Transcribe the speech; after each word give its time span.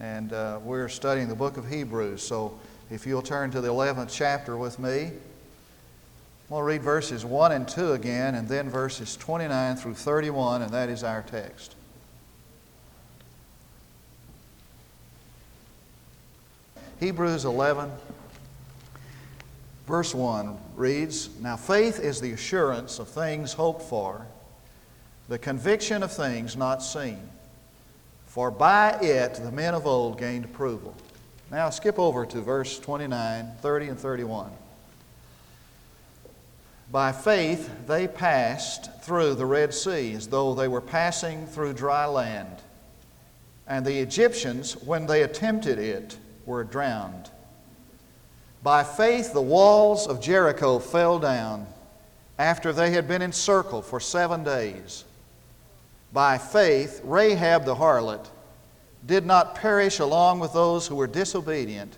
and 0.00 0.32
uh, 0.32 0.58
we're 0.62 0.88
studying 0.88 1.28
the 1.28 1.34
book 1.34 1.56
of 1.56 1.68
Hebrews. 1.68 2.22
So 2.22 2.58
if 2.90 3.06
you'll 3.06 3.22
turn 3.22 3.50
to 3.52 3.60
the 3.60 3.68
11th 3.68 4.10
chapter 4.12 4.56
with 4.56 4.78
me, 4.78 5.10
we'll 6.48 6.62
read 6.62 6.82
verses 6.82 7.24
1 7.24 7.52
and 7.52 7.66
2 7.66 7.92
again, 7.92 8.34
and 8.34 8.48
then 8.48 8.68
verses 8.68 9.16
29 9.16 9.76
through 9.76 9.94
31, 9.94 10.62
and 10.62 10.70
that 10.72 10.88
is 10.88 11.02
our 11.02 11.22
text. 11.22 11.74
Hebrews 17.00 17.44
11, 17.44 17.90
verse 19.86 20.14
1 20.14 20.56
reads 20.76 21.28
Now 21.40 21.56
faith 21.56 22.00
is 22.00 22.20
the 22.20 22.32
assurance 22.32 22.98
of 22.98 23.08
things 23.08 23.52
hoped 23.52 23.82
for, 23.82 24.26
the 25.28 25.38
conviction 25.38 26.02
of 26.02 26.12
things 26.12 26.56
not 26.56 26.82
seen. 26.82 27.20
For 28.36 28.50
by 28.50 28.90
it 29.00 29.36
the 29.36 29.50
men 29.50 29.72
of 29.72 29.86
old 29.86 30.18
gained 30.18 30.44
approval. 30.44 30.94
Now 31.50 31.70
skip 31.70 31.98
over 31.98 32.26
to 32.26 32.42
verse 32.42 32.78
29, 32.78 33.52
30, 33.62 33.88
and 33.88 33.98
31. 33.98 34.50
By 36.92 37.12
faith 37.12 37.70
they 37.86 38.06
passed 38.06 38.90
through 39.00 39.36
the 39.36 39.46
Red 39.46 39.72
Sea 39.72 40.12
as 40.12 40.28
though 40.28 40.52
they 40.54 40.68
were 40.68 40.82
passing 40.82 41.46
through 41.46 41.72
dry 41.72 42.04
land. 42.04 42.58
And 43.66 43.86
the 43.86 44.00
Egyptians, 44.00 44.76
when 44.82 45.06
they 45.06 45.22
attempted 45.22 45.78
it, 45.78 46.18
were 46.44 46.62
drowned. 46.62 47.30
By 48.62 48.84
faith 48.84 49.32
the 49.32 49.40
walls 49.40 50.06
of 50.06 50.20
Jericho 50.20 50.78
fell 50.78 51.18
down 51.18 51.66
after 52.38 52.74
they 52.74 52.90
had 52.90 53.08
been 53.08 53.22
encircled 53.22 53.86
for 53.86 53.98
seven 53.98 54.44
days. 54.44 55.05
By 56.12 56.38
faith, 56.38 57.00
Rahab 57.04 57.64
the 57.64 57.74
harlot 57.74 58.28
did 59.06 59.26
not 59.26 59.54
perish 59.54 59.98
along 59.98 60.40
with 60.40 60.52
those 60.52 60.86
who 60.86 60.96
were 60.96 61.06
disobedient 61.06 61.96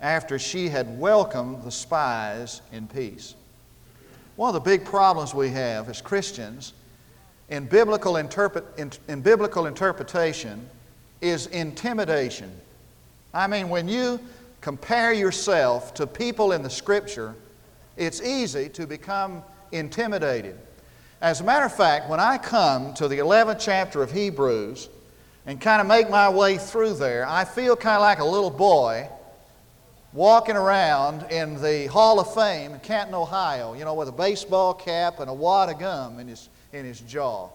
after 0.00 0.38
she 0.38 0.68
had 0.68 0.98
welcomed 0.98 1.62
the 1.62 1.70
spies 1.70 2.62
in 2.72 2.86
peace. 2.86 3.34
One 4.36 4.48
of 4.48 4.54
the 4.54 4.60
big 4.60 4.84
problems 4.84 5.34
we 5.34 5.50
have 5.50 5.88
as 5.88 6.00
Christians 6.00 6.72
in 7.50 7.66
biblical, 7.66 8.16
interpret, 8.16 8.64
in, 8.78 8.90
in 9.08 9.20
biblical 9.20 9.66
interpretation 9.66 10.68
is 11.20 11.46
intimidation. 11.48 12.50
I 13.34 13.46
mean, 13.46 13.68
when 13.68 13.88
you 13.88 14.18
compare 14.60 15.12
yourself 15.12 15.92
to 15.94 16.06
people 16.06 16.52
in 16.52 16.62
the 16.62 16.70
Scripture, 16.70 17.34
it's 17.96 18.22
easy 18.22 18.68
to 18.70 18.86
become 18.86 19.42
intimidated. 19.72 20.58
As 21.22 21.42
a 21.42 21.44
matter 21.44 21.66
of 21.66 21.74
fact, 21.74 22.08
when 22.08 22.18
I 22.18 22.38
come 22.38 22.94
to 22.94 23.06
the 23.06 23.18
11th 23.18 23.58
chapter 23.60 24.02
of 24.02 24.10
Hebrews 24.10 24.88
and 25.44 25.60
kind 25.60 25.82
of 25.82 25.86
make 25.86 26.08
my 26.08 26.30
way 26.30 26.56
through 26.56 26.94
there, 26.94 27.26
I 27.28 27.44
feel 27.44 27.76
kind 27.76 27.96
of 27.96 28.00
like 28.00 28.20
a 28.20 28.24
little 28.24 28.48
boy 28.48 29.06
walking 30.14 30.56
around 30.56 31.30
in 31.30 31.60
the 31.60 31.88
Hall 31.88 32.20
of 32.20 32.32
Fame 32.32 32.72
in 32.72 32.80
Canton, 32.80 33.14
Ohio, 33.14 33.74
you 33.74 33.84
know, 33.84 33.92
with 33.92 34.08
a 34.08 34.12
baseball 34.12 34.72
cap 34.72 35.20
and 35.20 35.28
a 35.28 35.34
wad 35.34 35.68
of 35.68 35.78
gum 35.78 36.20
in 36.20 36.28
his, 36.28 36.48
in 36.72 36.86
his 36.86 37.00
jaw. 37.00 37.50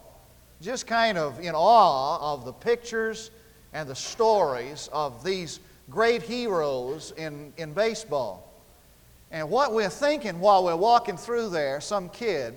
Just 0.61 0.85
kind 0.85 1.17
of 1.17 1.39
in 1.39 1.55
awe 1.55 2.33
of 2.33 2.45
the 2.45 2.53
pictures 2.53 3.31
and 3.73 3.89
the 3.89 3.95
stories 3.95 4.91
of 4.93 5.23
these 5.23 5.59
great 5.89 6.21
heroes 6.21 7.13
in, 7.17 7.51
in 7.57 7.73
baseball. 7.73 8.47
And 9.31 9.49
what 9.49 9.73
we're 9.73 9.89
thinking 9.89 10.39
while 10.39 10.63
we're 10.63 10.75
walking 10.75 11.17
through 11.17 11.49
there, 11.49 11.81
some 11.81 12.09
kid, 12.09 12.53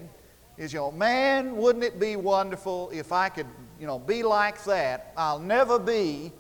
is, 0.59 0.73
you 0.73 0.81
know, 0.81 0.91
man, 0.91 1.57
wouldn't 1.57 1.85
it 1.85 2.01
be 2.01 2.17
wonderful 2.17 2.91
if 2.93 3.13
I 3.13 3.29
could, 3.29 3.47
you 3.81 3.87
know, 3.87 3.99
be 3.99 4.23
like 4.25 4.63
that? 4.65 5.13
I'll 5.17 5.39
never 5.39 5.79
be 5.79 6.33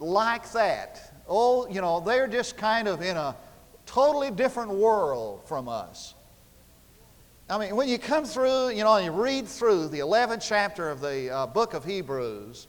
like 0.00 0.50
that. 0.52 1.14
Oh, 1.28 1.68
you 1.68 1.80
know, 1.80 2.00
they're 2.00 2.26
just 2.26 2.56
kind 2.56 2.88
of 2.88 3.00
in 3.00 3.16
a 3.16 3.36
totally 3.86 4.32
different 4.32 4.72
world 4.72 5.42
from 5.46 5.68
us. 5.68 6.14
I 7.48 7.58
mean, 7.58 7.76
when 7.76 7.88
you 7.88 7.98
come 7.98 8.24
through, 8.24 8.70
you 8.70 8.82
know, 8.82 8.96
and 8.96 9.04
you 9.04 9.12
read 9.12 9.46
through 9.46 9.88
the 9.88 10.00
11th 10.00 10.44
chapter 10.46 10.90
of 10.90 11.00
the 11.00 11.30
uh, 11.30 11.46
book 11.46 11.74
of 11.74 11.84
Hebrews, 11.84 12.66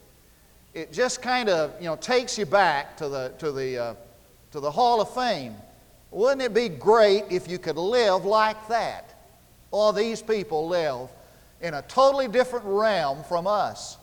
it 0.74 0.92
just 0.92 1.22
kind 1.22 1.48
of, 1.48 1.74
you 1.80 1.86
know, 1.86 1.96
takes 1.96 2.38
you 2.38 2.46
back 2.46 2.96
to 2.98 3.08
the, 3.08 3.32
to 3.38 3.50
the, 3.50 3.78
uh, 3.78 3.94
to 4.52 4.60
the 4.60 4.70
Hall 4.70 5.00
of 5.00 5.12
Fame. 5.12 5.56
Wouldn't 6.10 6.42
it 6.42 6.54
be 6.54 6.68
great 6.68 7.24
if 7.30 7.48
you 7.48 7.58
could 7.58 7.76
live 7.76 8.24
like 8.24 8.68
that? 8.68 9.15
All 9.70 9.92
these 9.92 10.22
people 10.22 10.68
live 10.68 11.08
in 11.60 11.74
a 11.74 11.82
totally 11.82 12.28
different 12.28 12.64
realm 12.66 13.24
from 13.24 13.46
us. 13.46 13.96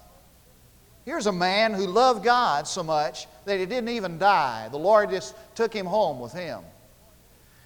Here's 1.06 1.28
a 1.28 1.32
man 1.34 1.74
who 1.74 1.86
loved 1.86 2.24
God 2.24 2.68
so 2.68 2.84
much 2.84 3.28
that 3.46 3.60
he 3.60 3.66
didn't 3.66 3.90
even 3.90 4.18
die. 4.18 4.70
The 4.70 4.78
Lord 4.78 5.10
just 5.10 5.36
took 5.56 5.74
him 5.74 5.86
home 5.86 6.20
with 6.20 6.32
him. 6.32 6.62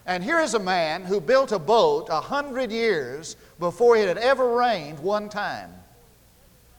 And 0.08 0.24
here 0.24 0.40
is 0.40 0.54
a 0.54 0.60
man 0.60 1.04
who 1.04 1.20
built 1.20 1.52
a 1.52 1.60
boat 1.60 2.08
a 2.10 2.22
hundred 2.22 2.72
years 2.72 3.36
before 3.60 3.98
it 3.98 4.08
had 4.08 4.18
ever 4.18 4.56
rained 4.56 5.00
one 5.00 5.30
time. 5.30 5.70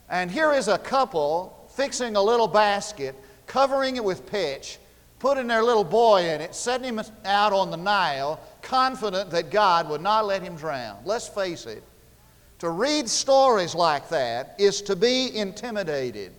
And 0.08 0.30
here 0.30 0.52
is 0.52 0.68
a 0.68 0.78
couple 0.78 1.68
fixing 1.74 2.16
a 2.16 2.22
little 2.22 2.48
basket, 2.48 3.14
covering 3.46 3.96
it 3.96 4.04
with 4.04 4.26
pitch, 4.26 4.78
putting 5.18 5.46
their 5.46 5.62
little 5.62 5.84
boy 5.84 6.28
in 6.28 6.40
it, 6.40 6.54
setting 6.54 6.84
him 6.84 7.00
out 7.24 7.52
on 7.52 7.70
the 7.70 7.76
Nile, 7.76 8.40
confident 8.62 9.30
that 9.30 9.50
God 9.50 9.88
would 9.88 10.00
not 10.00 10.26
let 10.26 10.42
him 10.42 10.56
drown. 10.56 10.98
Let's 11.04 11.28
face 11.28 11.66
it, 11.66 11.82
to 12.60 12.70
read 12.70 13.08
stories 13.08 13.74
like 13.74 14.08
that 14.10 14.54
is 14.58 14.82
to 14.82 14.96
be 14.96 15.34
intimidated. 15.36 16.32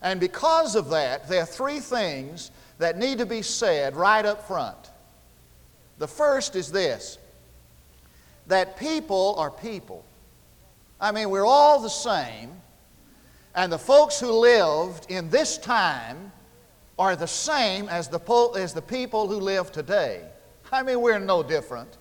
And 0.00 0.18
because 0.18 0.74
of 0.74 0.90
that, 0.90 1.28
there 1.28 1.42
are 1.42 1.46
three 1.46 1.80
things 1.80 2.50
that 2.78 2.98
need 2.98 3.18
to 3.18 3.26
be 3.26 3.42
said 3.42 3.96
right 3.96 4.24
up 4.24 4.46
front. 4.46 4.90
The 5.98 6.08
first 6.08 6.56
is 6.56 6.72
this 6.72 7.18
that 8.48 8.76
people 8.76 9.36
are 9.38 9.50
people. 9.50 10.04
I 11.00 11.12
mean, 11.12 11.30
we're 11.30 11.46
all 11.46 11.80
the 11.80 11.88
same, 11.88 12.50
and 13.54 13.72
the 13.72 13.78
folks 13.78 14.18
who 14.18 14.32
lived 14.32 15.06
in 15.08 15.30
this 15.30 15.58
time 15.58 16.32
are 16.98 17.16
the 17.16 17.26
same 17.26 17.88
as 17.88 18.08
the, 18.08 18.20
as 18.56 18.74
the 18.74 18.82
people 18.82 19.28
who 19.28 19.36
live 19.36 19.72
today. 19.72 20.22
I 20.70 20.82
mean, 20.82 21.00
we're 21.00 21.18
no 21.18 21.42
different. 21.42 21.98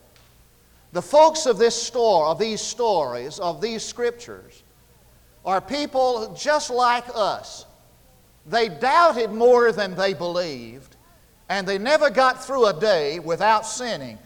The 0.94 1.02
folks 1.02 1.46
of 1.46 1.58
this 1.58 1.76
store, 1.76 2.28
of 2.28 2.40
these 2.40 2.62
stories, 2.62 3.40
of 3.40 3.62
these 3.62 3.84
scriptures, 3.84 4.64
are 5.46 5.62
people 5.62 6.36
just 6.38 6.70
like 6.70 7.06
us. 7.16 7.66
They 8.46 8.70
doubted 8.70 9.32
more 9.32 9.72
than 9.72 9.96
they 9.96 10.14
believed, 10.14 10.98
and 11.50 11.68
they 11.68 11.78
never 11.78 12.10
got 12.10 12.44
through 12.44 12.68
a 12.68 12.80
day 12.80 13.20
without 13.20 13.66
sinning. 13.66 14.18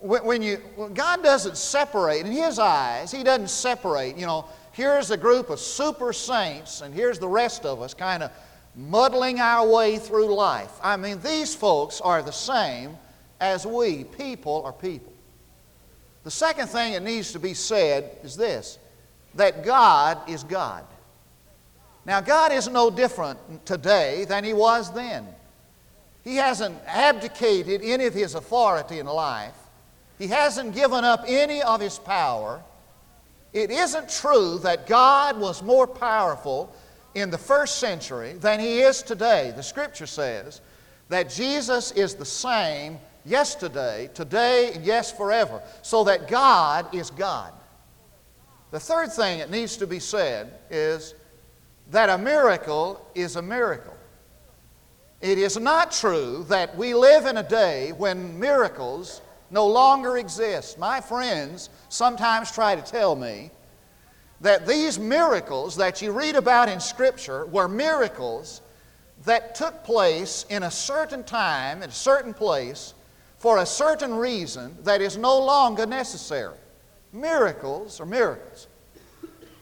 When 0.00 0.42
you, 0.42 0.60
God 0.92 1.22
doesn't 1.22 1.56
separate, 1.56 2.26
in 2.26 2.32
His 2.32 2.58
eyes, 2.58 3.10
He 3.10 3.22
doesn't 3.22 3.48
separate, 3.48 4.16
you 4.16 4.26
know, 4.26 4.46
here's 4.72 5.10
a 5.10 5.16
group 5.16 5.50
of 5.50 5.58
super 5.60 6.12
saints, 6.12 6.80
and 6.80 6.94
here's 6.94 7.18
the 7.18 7.28
rest 7.28 7.64
of 7.64 7.80
us 7.80 7.94
kind 7.94 8.22
of 8.22 8.30
muddling 8.76 9.40
our 9.40 9.66
way 9.66 9.98
through 9.98 10.34
life. 10.34 10.72
I 10.82 10.96
mean, 10.96 11.20
these 11.20 11.54
folks 11.54 12.00
are 12.00 12.22
the 12.22 12.32
same 12.32 12.96
as 13.40 13.66
we. 13.66 14.04
People 14.04 14.62
are 14.64 14.72
people. 14.72 15.12
The 16.24 16.30
second 16.30 16.68
thing 16.68 16.94
that 16.94 17.02
needs 17.02 17.32
to 17.32 17.38
be 17.38 17.54
said 17.54 18.18
is 18.22 18.36
this 18.36 18.78
that 19.34 19.64
God 19.64 20.18
is 20.28 20.44
God. 20.44 20.84
Now, 22.06 22.20
God 22.20 22.52
is 22.52 22.68
no 22.68 22.90
different 22.90 23.38
today 23.64 24.24
than 24.26 24.44
He 24.44 24.52
was 24.52 24.92
then. 24.92 25.26
He 26.22 26.36
hasn't 26.36 26.76
abdicated 26.86 27.82
any 27.82 28.06
of 28.06 28.14
His 28.14 28.34
authority 28.34 28.98
in 28.98 29.06
life, 29.06 29.54
He 30.18 30.28
hasn't 30.28 30.74
given 30.74 31.04
up 31.04 31.24
any 31.26 31.62
of 31.62 31.80
His 31.80 31.98
power. 31.98 32.62
It 33.52 33.70
isn't 33.70 34.08
true 34.08 34.58
that 34.64 34.88
God 34.88 35.38
was 35.38 35.62
more 35.62 35.86
powerful 35.86 36.74
in 37.14 37.30
the 37.30 37.38
first 37.38 37.78
century 37.78 38.34
than 38.34 38.60
He 38.60 38.80
is 38.80 39.02
today. 39.02 39.52
The 39.54 39.62
Scripture 39.62 40.06
says 40.06 40.60
that 41.08 41.30
Jesus 41.30 41.92
is 41.92 42.14
the 42.14 42.24
same 42.24 42.98
yesterday, 43.24 44.10
today, 44.14 44.72
and 44.74 44.84
yes, 44.84 45.12
forever. 45.12 45.62
So 45.82 46.04
that 46.04 46.28
God 46.28 46.94
is 46.94 47.10
God. 47.10 47.52
The 48.70 48.80
third 48.80 49.12
thing 49.12 49.38
that 49.38 49.50
needs 49.50 49.76
to 49.76 49.86
be 49.86 50.00
said 50.00 50.52
is 50.70 51.14
that 51.90 52.08
a 52.08 52.18
miracle 52.18 53.06
is 53.14 53.36
a 53.36 53.42
miracle. 53.42 53.96
It 55.20 55.38
is 55.38 55.58
not 55.58 55.92
true 55.92 56.44
that 56.48 56.76
we 56.76 56.92
live 56.92 57.26
in 57.26 57.36
a 57.36 57.42
day 57.42 57.92
when 57.92 58.38
miracles 58.38 59.22
no 59.50 59.66
longer 59.66 60.18
exist. 60.18 60.78
My 60.78 61.00
friends 61.00 61.70
sometimes 61.88 62.50
try 62.50 62.74
to 62.74 62.82
tell 62.82 63.14
me 63.14 63.50
that 64.40 64.66
these 64.66 64.98
miracles 64.98 65.76
that 65.76 66.02
you 66.02 66.12
read 66.12 66.36
about 66.36 66.68
in 66.68 66.80
Scripture 66.80 67.46
were 67.46 67.68
miracles 67.68 68.60
that 69.24 69.54
took 69.54 69.84
place 69.84 70.44
in 70.50 70.64
a 70.64 70.70
certain 70.70 71.24
time, 71.24 71.82
in 71.82 71.88
a 71.88 71.92
certain 71.92 72.34
place, 72.34 72.94
for 73.38 73.58
a 73.58 73.66
certain 73.66 74.14
reason 74.14 74.76
that 74.84 75.00
is 75.00 75.16
no 75.16 75.38
longer 75.38 75.86
necessary. 75.86 76.56
Miracles 77.12 78.00
are 78.00 78.06
miracles. 78.06 78.68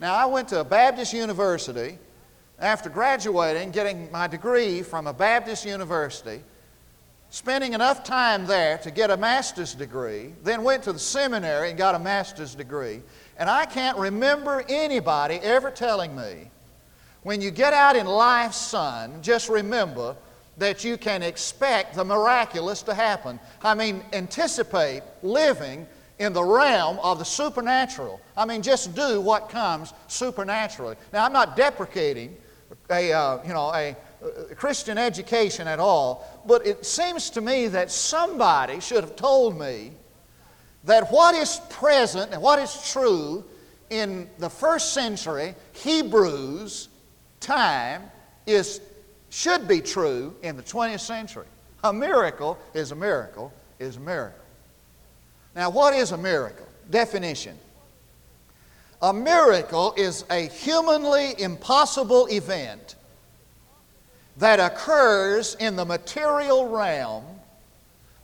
Now, 0.00 0.14
I 0.14 0.26
went 0.26 0.48
to 0.48 0.60
a 0.60 0.64
Baptist 0.64 1.12
university 1.12 1.98
after 2.58 2.88
graduating, 2.88 3.70
getting 3.70 4.10
my 4.10 4.26
degree 4.26 4.82
from 4.82 5.06
a 5.06 5.12
Baptist 5.12 5.64
university, 5.64 6.42
spending 7.30 7.72
enough 7.72 8.04
time 8.04 8.46
there 8.46 8.78
to 8.78 8.90
get 8.90 9.10
a 9.10 9.16
master's 9.16 9.74
degree, 9.74 10.32
then 10.42 10.62
went 10.62 10.82
to 10.84 10.92
the 10.92 10.98
seminary 10.98 11.70
and 11.70 11.78
got 11.78 11.94
a 11.94 11.98
master's 11.98 12.54
degree. 12.54 13.02
And 13.38 13.48
I 13.48 13.64
can't 13.64 13.96
remember 13.98 14.64
anybody 14.68 15.36
ever 15.36 15.70
telling 15.70 16.14
me, 16.14 16.50
when 17.22 17.40
you 17.40 17.50
get 17.50 17.72
out 17.72 17.96
in 17.96 18.06
life, 18.06 18.52
son, 18.52 19.22
just 19.22 19.48
remember 19.48 20.16
that 20.58 20.84
you 20.84 20.96
can 20.96 21.22
expect 21.22 21.94
the 21.94 22.04
miraculous 22.04 22.82
to 22.82 22.94
happen. 22.94 23.38
I 23.62 23.74
mean, 23.74 24.02
anticipate 24.12 25.02
living 25.22 25.86
in 26.18 26.32
the 26.32 26.42
realm 26.42 26.98
of 27.02 27.18
the 27.18 27.24
supernatural. 27.24 28.20
I 28.36 28.44
mean, 28.44 28.62
just 28.62 28.94
do 28.94 29.20
what 29.20 29.48
comes 29.48 29.92
supernaturally. 30.08 30.96
Now, 31.12 31.24
I'm 31.24 31.32
not 31.32 31.56
deprecating 31.56 32.36
a, 32.90 33.12
uh, 33.12 33.38
you 33.46 33.52
know, 33.52 33.72
a, 33.74 33.96
a 34.50 34.54
Christian 34.54 34.98
education 34.98 35.66
at 35.66 35.80
all, 35.80 36.42
but 36.46 36.66
it 36.66 36.84
seems 36.84 37.30
to 37.30 37.40
me 37.40 37.68
that 37.68 37.90
somebody 37.90 38.80
should 38.80 39.02
have 39.02 39.16
told 39.16 39.58
me 39.58 39.92
that 40.84 41.10
what 41.10 41.34
is 41.34 41.60
present 41.70 42.32
and 42.32 42.42
what 42.42 42.58
is 42.58 42.90
true 42.90 43.44
in 43.90 44.28
the 44.38 44.50
first 44.50 44.92
century 44.92 45.54
Hebrews 45.72 46.88
time 47.40 48.02
is 48.46 48.80
should 49.30 49.66
be 49.66 49.80
true 49.80 50.34
in 50.42 50.56
the 50.56 50.62
20th 50.62 51.00
century. 51.00 51.46
A 51.84 51.92
miracle 51.92 52.58
is 52.74 52.92
a 52.92 52.94
miracle 52.94 53.52
is 53.82 53.96
a 53.96 54.00
miracle. 54.00 54.38
Now, 55.54 55.70
what 55.70 55.94
is 55.94 56.12
a 56.12 56.16
miracle? 56.16 56.66
Definition. 56.90 57.58
A 59.02 59.12
miracle 59.12 59.92
is 59.96 60.24
a 60.30 60.46
humanly 60.46 61.34
impossible 61.40 62.26
event 62.26 62.94
that 64.36 64.60
occurs 64.60 65.56
in 65.56 65.76
the 65.76 65.84
material 65.84 66.68
realm 66.68 67.24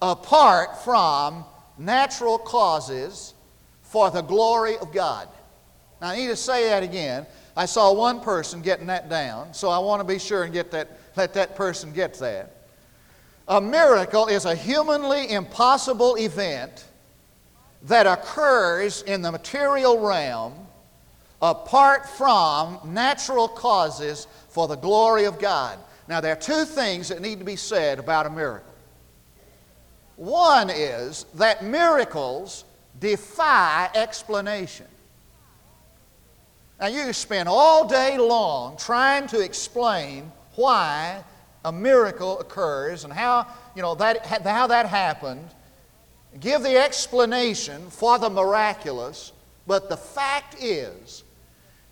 apart 0.00 0.82
from 0.84 1.44
natural 1.78 2.38
causes 2.38 3.34
for 3.82 4.10
the 4.10 4.22
glory 4.22 4.76
of 4.78 4.92
God. 4.92 5.28
Now, 6.00 6.08
I 6.08 6.16
need 6.16 6.26
to 6.28 6.36
say 6.36 6.68
that 6.68 6.82
again. 6.82 7.26
I 7.56 7.66
saw 7.66 7.92
one 7.92 8.20
person 8.20 8.60
getting 8.62 8.86
that 8.86 9.08
down, 9.08 9.52
so 9.52 9.68
I 9.68 9.78
want 9.78 10.00
to 10.00 10.04
be 10.04 10.18
sure 10.18 10.44
and 10.44 10.52
get 10.52 10.70
that, 10.70 10.98
let 11.16 11.34
that 11.34 11.56
person 11.56 11.92
get 11.92 12.14
that. 12.20 12.54
A 13.48 13.60
miracle 13.60 14.26
is 14.26 14.44
a 14.44 14.54
humanly 14.54 15.30
impossible 15.32 16.16
event 16.16 16.84
that 17.84 18.06
occurs 18.06 19.02
in 19.02 19.22
the 19.22 19.32
material 19.32 19.98
realm 19.98 20.54
apart 21.40 22.08
from 22.08 22.78
natural 22.84 23.48
causes 23.48 24.26
for 24.48 24.68
the 24.68 24.76
glory 24.76 25.24
of 25.24 25.38
God. 25.38 25.78
Now, 26.08 26.20
there 26.20 26.32
are 26.32 26.36
two 26.36 26.64
things 26.64 27.08
that 27.08 27.20
need 27.20 27.38
to 27.38 27.44
be 27.44 27.56
said 27.56 27.98
about 27.98 28.26
a 28.26 28.30
miracle. 28.30 28.67
One 30.18 30.68
is 30.68 31.26
that 31.34 31.62
miracles 31.62 32.64
defy 32.98 33.88
explanation. 33.94 34.86
Now, 36.80 36.88
you 36.88 37.12
spend 37.12 37.48
all 37.48 37.86
day 37.86 38.18
long 38.18 38.76
trying 38.76 39.28
to 39.28 39.40
explain 39.40 40.32
why 40.56 41.22
a 41.64 41.70
miracle 41.70 42.40
occurs 42.40 43.04
and 43.04 43.12
how, 43.12 43.46
you 43.76 43.82
know, 43.82 43.94
that, 43.94 44.26
how 44.26 44.66
that 44.66 44.86
happened. 44.86 45.48
Give 46.40 46.62
the 46.62 46.76
explanation 46.76 47.88
for 47.88 48.18
the 48.18 48.28
miraculous, 48.28 49.32
but 49.68 49.88
the 49.88 49.96
fact 49.96 50.60
is 50.60 51.22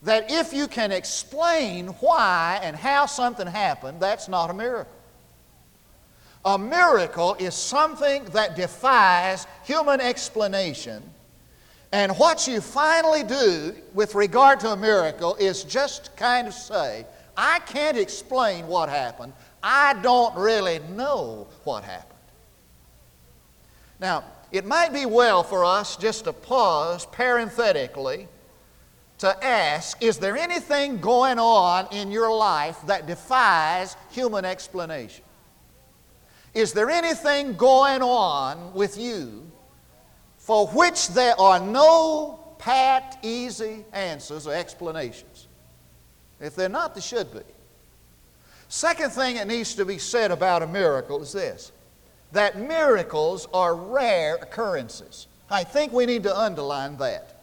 that 0.03 0.33
if 0.33 0.53
you 0.53 0.67
can 0.67 0.91
explain 0.91 1.87
why 2.01 2.59
and 2.61 2.75
how 2.75 3.07
something 3.07 3.47
happened, 3.47 4.01
that's 4.01 4.29
not 4.29 4.51
a 4.51 4.55
miracle. 4.55 4.93
A 6.47 6.57
miracle 6.57 7.35
is 7.41 7.57
something 7.57 8.25
that 8.27 8.55
defies 8.55 9.49
human 9.65 10.01
explanation. 10.01 11.03
And 11.91 12.13
what 12.13 12.47
you 12.47 12.61
finally 12.61 13.25
do 13.25 13.75
with 13.95 14.15
regard 14.15 14.61
to 14.61 14.71
a 14.71 14.77
miracle 14.77 15.35
is 15.35 15.65
just 15.65 16.17
kind 16.17 16.47
of 16.47 16.55
say, 16.55 17.05
I 17.37 17.59
can't 17.61 17.99
explain 17.99 18.69
what 18.69 18.89
happened. 18.89 19.33
I 19.61 19.95
don't 20.03 20.37
really 20.37 20.79
know 20.95 21.49
what 21.65 21.83
happened. 21.83 22.13
Now, 23.99 24.23
it 24.53 24.65
might 24.65 24.93
be 24.93 25.05
well 25.05 25.43
for 25.43 25.65
us 25.65 25.97
just 25.97 26.25
to 26.25 26.33
pause 26.33 27.07
parenthetically 27.07 28.29
to 29.19 29.45
ask 29.45 30.01
Is 30.01 30.19
there 30.19 30.37
anything 30.37 31.01
going 31.01 31.41
on 31.41 31.89
in 31.91 32.13
your 32.13 32.33
life 32.33 32.79
that 32.87 33.09
defies 33.09 33.97
human 34.11 34.45
explanation? 34.45 35.26
Is 36.57 36.73
there 36.73 36.89
anything 36.89 37.53
going 37.53 38.01
on 38.01 38.73
with 38.73 38.97
you 38.97 39.47
for 40.39 40.67
which 40.69 41.09
there 41.09 41.39
are 41.39 41.61
no 41.61 42.57
pat, 42.59 43.19
easy 43.23 43.85
answers 43.93 44.47
or 44.47 44.55
explanations? 44.55 45.49
If 46.41 46.57
they're 46.57 46.71
not, 46.71 46.95
there 46.95 47.03
should 47.03 47.31
be. 47.31 47.43
Second 48.69 49.11
thing 49.11 49.35
that 49.35 49.47
needs 49.47 49.75
to 49.75 49.85
be 49.85 49.99
said 49.99 50.31
about 50.31 50.63
a 50.63 50.67
miracle 50.67 51.21
is 51.21 51.33
this 51.33 51.73
that 52.33 52.59
miracles 52.59 53.47
are 53.53 53.75
rare 53.75 54.37
occurrences. 54.37 55.27
I 55.51 55.63
think 55.63 55.93
we 55.93 56.07
need 56.07 56.23
to 56.23 56.35
underline 56.35 56.97
that. 56.97 57.36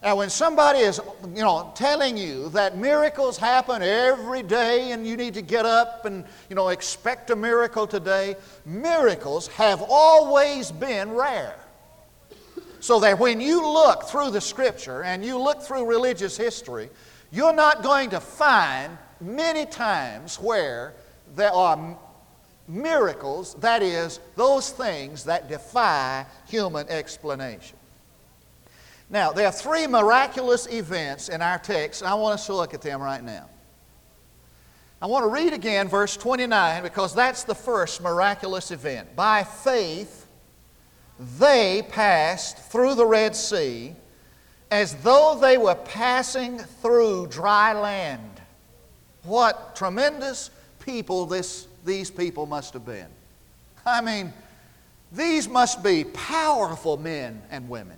Now, 0.00 0.14
when 0.14 0.30
somebody 0.30 0.78
is, 0.78 1.00
you 1.34 1.42
know, 1.42 1.72
telling 1.74 2.16
you 2.16 2.50
that 2.50 2.78
miracles 2.78 3.36
happen 3.36 3.82
every 3.82 4.44
day 4.44 4.92
and 4.92 5.04
you 5.04 5.16
need 5.16 5.34
to 5.34 5.42
get 5.42 5.66
up 5.66 6.04
and, 6.04 6.24
you 6.48 6.54
know, 6.54 6.68
expect 6.68 7.30
a 7.30 7.36
miracle 7.36 7.84
today, 7.86 8.36
miracles 8.64 9.48
have 9.48 9.82
always 9.88 10.70
been 10.70 11.10
rare. 11.10 11.56
So 12.78 13.00
that 13.00 13.18
when 13.18 13.40
you 13.40 13.66
look 13.66 14.04
through 14.04 14.30
the 14.30 14.40
Scripture 14.40 15.02
and 15.02 15.24
you 15.24 15.36
look 15.36 15.62
through 15.62 15.84
religious 15.86 16.36
history, 16.36 16.90
you're 17.32 17.52
not 17.52 17.82
going 17.82 18.10
to 18.10 18.20
find 18.20 18.96
many 19.20 19.66
times 19.66 20.36
where 20.36 20.94
there 21.34 21.52
are 21.52 21.98
miracles, 22.68 23.54
that 23.54 23.82
is, 23.82 24.20
those 24.36 24.70
things 24.70 25.24
that 25.24 25.48
defy 25.48 26.24
human 26.46 26.88
explanation. 26.88 27.77
Now, 29.10 29.32
there 29.32 29.46
are 29.46 29.52
three 29.52 29.86
miraculous 29.86 30.66
events 30.66 31.28
in 31.28 31.40
our 31.40 31.58
text, 31.58 32.02
and 32.02 32.10
I 32.10 32.14
want 32.14 32.34
us 32.34 32.46
to 32.46 32.54
look 32.54 32.74
at 32.74 32.82
them 32.82 33.00
right 33.00 33.22
now. 33.22 33.48
I 35.00 35.06
want 35.06 35.24
to 35.24 35.28
read 35.28 35.52
again 35.52 35.88
verse 35.88 36.16
29 36.16 36.82
because 36.82 37.14
that's 37.14 37.44
the 37.44 37.54
first 37.54 38.02
miraculous 38.02 38.70
event. 38.70 39.14
By 39.14 39.44
faith, 39.44 40.26
they 41.38 41.82
passed 41.88 42.58
through 42.58 42.96
the 42.96 43.06
Red 43.06 43.34
Sea 43.34 43.94
as 44.70 44.94
though 44.96 45.38
they 45.40 45.56
were 45.56 45.76
passing 45.76 46.58
through 46.58 47.28
dry 47.28 47.72
land. 47.72 48.42
What 49.22 49.74
tremendous 49.76 50.50
people 50.80 51.24
this, 51.26 51.68
these 51.84 52.10
people 52.10 52.44
must 52.44 52.74
have 52.74 52.84
been. 52.84 53.06
I 53.86 54.00
mean, 54.00 54.32
these 55.12 55.48
must 55.48 55.82
be 55.82 56.04
powerful 56.04 56.98
men 56.98 57.40
and 57.50 57.68
women 57.68 57.96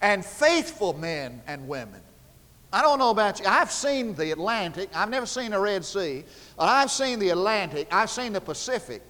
and 0.00 0.24
faithful 0.24 0.92
men 0.94 1.42
and 1.46 1.66
women. 1.68 2.00
I 2.72 2.82
don't 2.82 2.98
know 2.98 3.10
about 3.10 3.40
you. 3.40 3.46
I've 3.46 3.72
seen 3.72 4.14
the 4.14 4.32
Atlantic. 4.32 4.90
I've 4.94 5.08
never 5.08 5.26
seen 5.26 5.52
the 5.52 5.58
Red 5.58 5.84
Sea. 5.84 6.24
But 6.56 6.64
I've 6.64 6.90
seen 6.90 7.18
the 7.18 7.30
Atlantic. 7.30 7.88
I've 7.90 8.10
seen 8.10 8.32
the 8.32 8.40
Pacific. 8.40 9.02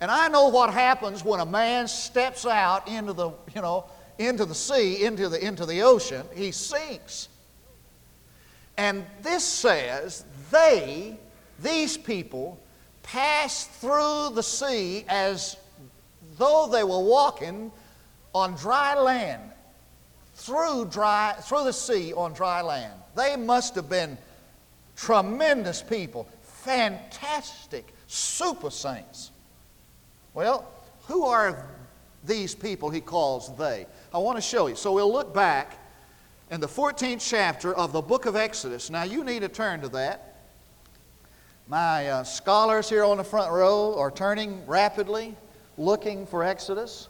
And 0.00 0.10
I 0.10 0.28
know 0.28 0.48
what 0.48 0.72
happens 0.72 1.24
when 1.24 1.40
a 1.40 1.46
man 1.46 1.88
steps 1.88 2.46
out 2.46 2.88
into 2.88 3.12
the, 3.12 3.30
you 3.54 3.60
know, 3.60 3.84
into 4.18 4.44
the 4.46 4.54
sea, 4.54 5.04
into 5.04 5.28
the, 5.28 5.44
into 5.44 5.66
the 5.66 5.82
ocean. 5.82 6.24
He 6.34 6.52
sinks. 6.52 7.28
And 8.78 9.04
this 9.20 9.44
says 9.44 10.24
they, 10.50 11.18
these 11.58 11.98
people, 11.98 12.58
passed 13.02 13.70
through 13.72 14.30
the 14.34 14.42
sea 14.42 15.04
as 15.08 15.56
though 16.38 16.68
they 16.70 16.84
were 16.84 17.00
walking 17.00 17.70
on 18.32 18.54
dry 18.54 18.94
land 18.98 19.50
through, 20.40 20.86
dry, 20.86 21.34
through 21.42 21.64
the 21.64 21.72
sea 21.72 22.14
on 22.14 22.32
dry 22.32 22.62
land. 22.62 22.94
They 23.14 23.36
must 23.36 23.74
have 23.74 23.90
been 23.90 24.16
tremendous 24.96 25.82
people, 25.82 26.26
fantastic, 26.42 27.92
super 28.06 28.70
saints. 28.70 29.32
Well, 30.32 30.66
who 31.08 31.24
are 31.24 31.66
these 32.24 32.54
people 32.54 32.88
he 32.88 33.02
calls 33.02 33.54
they? 33.58 33.86
I 34.14 34.18
want 34.18 34.38
to 34.38 34.42
show 34.42 34.66
you. 34.66 34.76
So 34.76 34.94
we'll 34.94 35.12
look 35.12 35.34
back 35.34 35.78
in 36.50 36.60
the 36.60 36.68
14th 36.68 37.20
chapter 37.20 37.74
of 37.74 37.92
the 37.92 38.00
book 38.00 38.24
of 38.24 38.34
Exodus. 38.34 38.88
Now, 38.88 39.02
you 39.02 39.24
need 39.24 39.40
to 39.40 39.48
turn 39.48 39.82
to 39.82 39.88
that. 39.90 40.36
My 41.68 42.08
uh, 42.08 42.24
scholars 42.24 42.88
here 42.88 43.04
on 43.04 43.18
the 43.18 43.24
front 43.24 43.52
row 43.52 43.94
are 43.98 44.10
turning 44.10 44.66
rapidly, 44.66 45.36
looking 45.76 46.26
for 46.26 46.42
Exodus. 46.42 47.09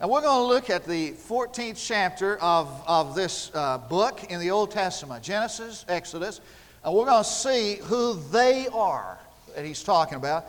And 0.00 0.10
we're 0.10 0.22
going 0.22 0.48
to 0.48 0.52
look 0.52 0.70
at 0.70 0.84
the 0.84 1.12
14th 1.12 1.82
chapter 1.86 2.36
of, 2.38 2.82
of 2.86 3.14
this 3.14 3.52
uh, 3.54 3.78
book 3.78 4.24
in 4.24 4.40
the 4.40 4.50
Old 4.50 4.72
Testament 4.72 5.22
Genesis, 5.22 5.84
Exodus. 5.88 6.40
And 6.82 6.92
we're 6.92 7.06
going 7.06 7.22
to 7.22 7.30
see 7.30 7.76
who 7.76 8.14
they 8.32 8.66
are 8.72 9.18
that 9.54 9.64
he's 9.64 9.84
talking 9.84 10.16
about. 10.16 10.46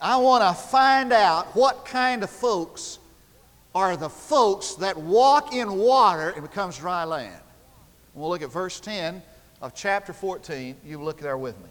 I 0.00 0.16
want 0.16 0.42
to 0.42 0.60
find 0.60 1.12
out 1.12 1.54
what 1.54 1.84
kind 1.84 2.24
of 2.24 2.30
folks 2.30 2.98
are 3.72 3.96
the 3.96 4.08
folks 4.08 4.74
that 4.74 4.96
walk 4.96 5.54
in 5.54 5.72
water 5.72 6.30
and 6.30 6.42
becomes 6.42 6.76
dry 6.78 7.04
land. 7.04 7.40
We'll 8.14 8.30
look 8.30 8.42
at 8.42 8.50
verse 8.50 8.80
10 8.80 9.22
of 9.62 9.74
chapter 9.74 10.12
14. 10.12 10.76
You 10.84 11.00
look 11.00 11.20
there 11.20 11.38
with 11.38 11.56
me. 11.60 11.70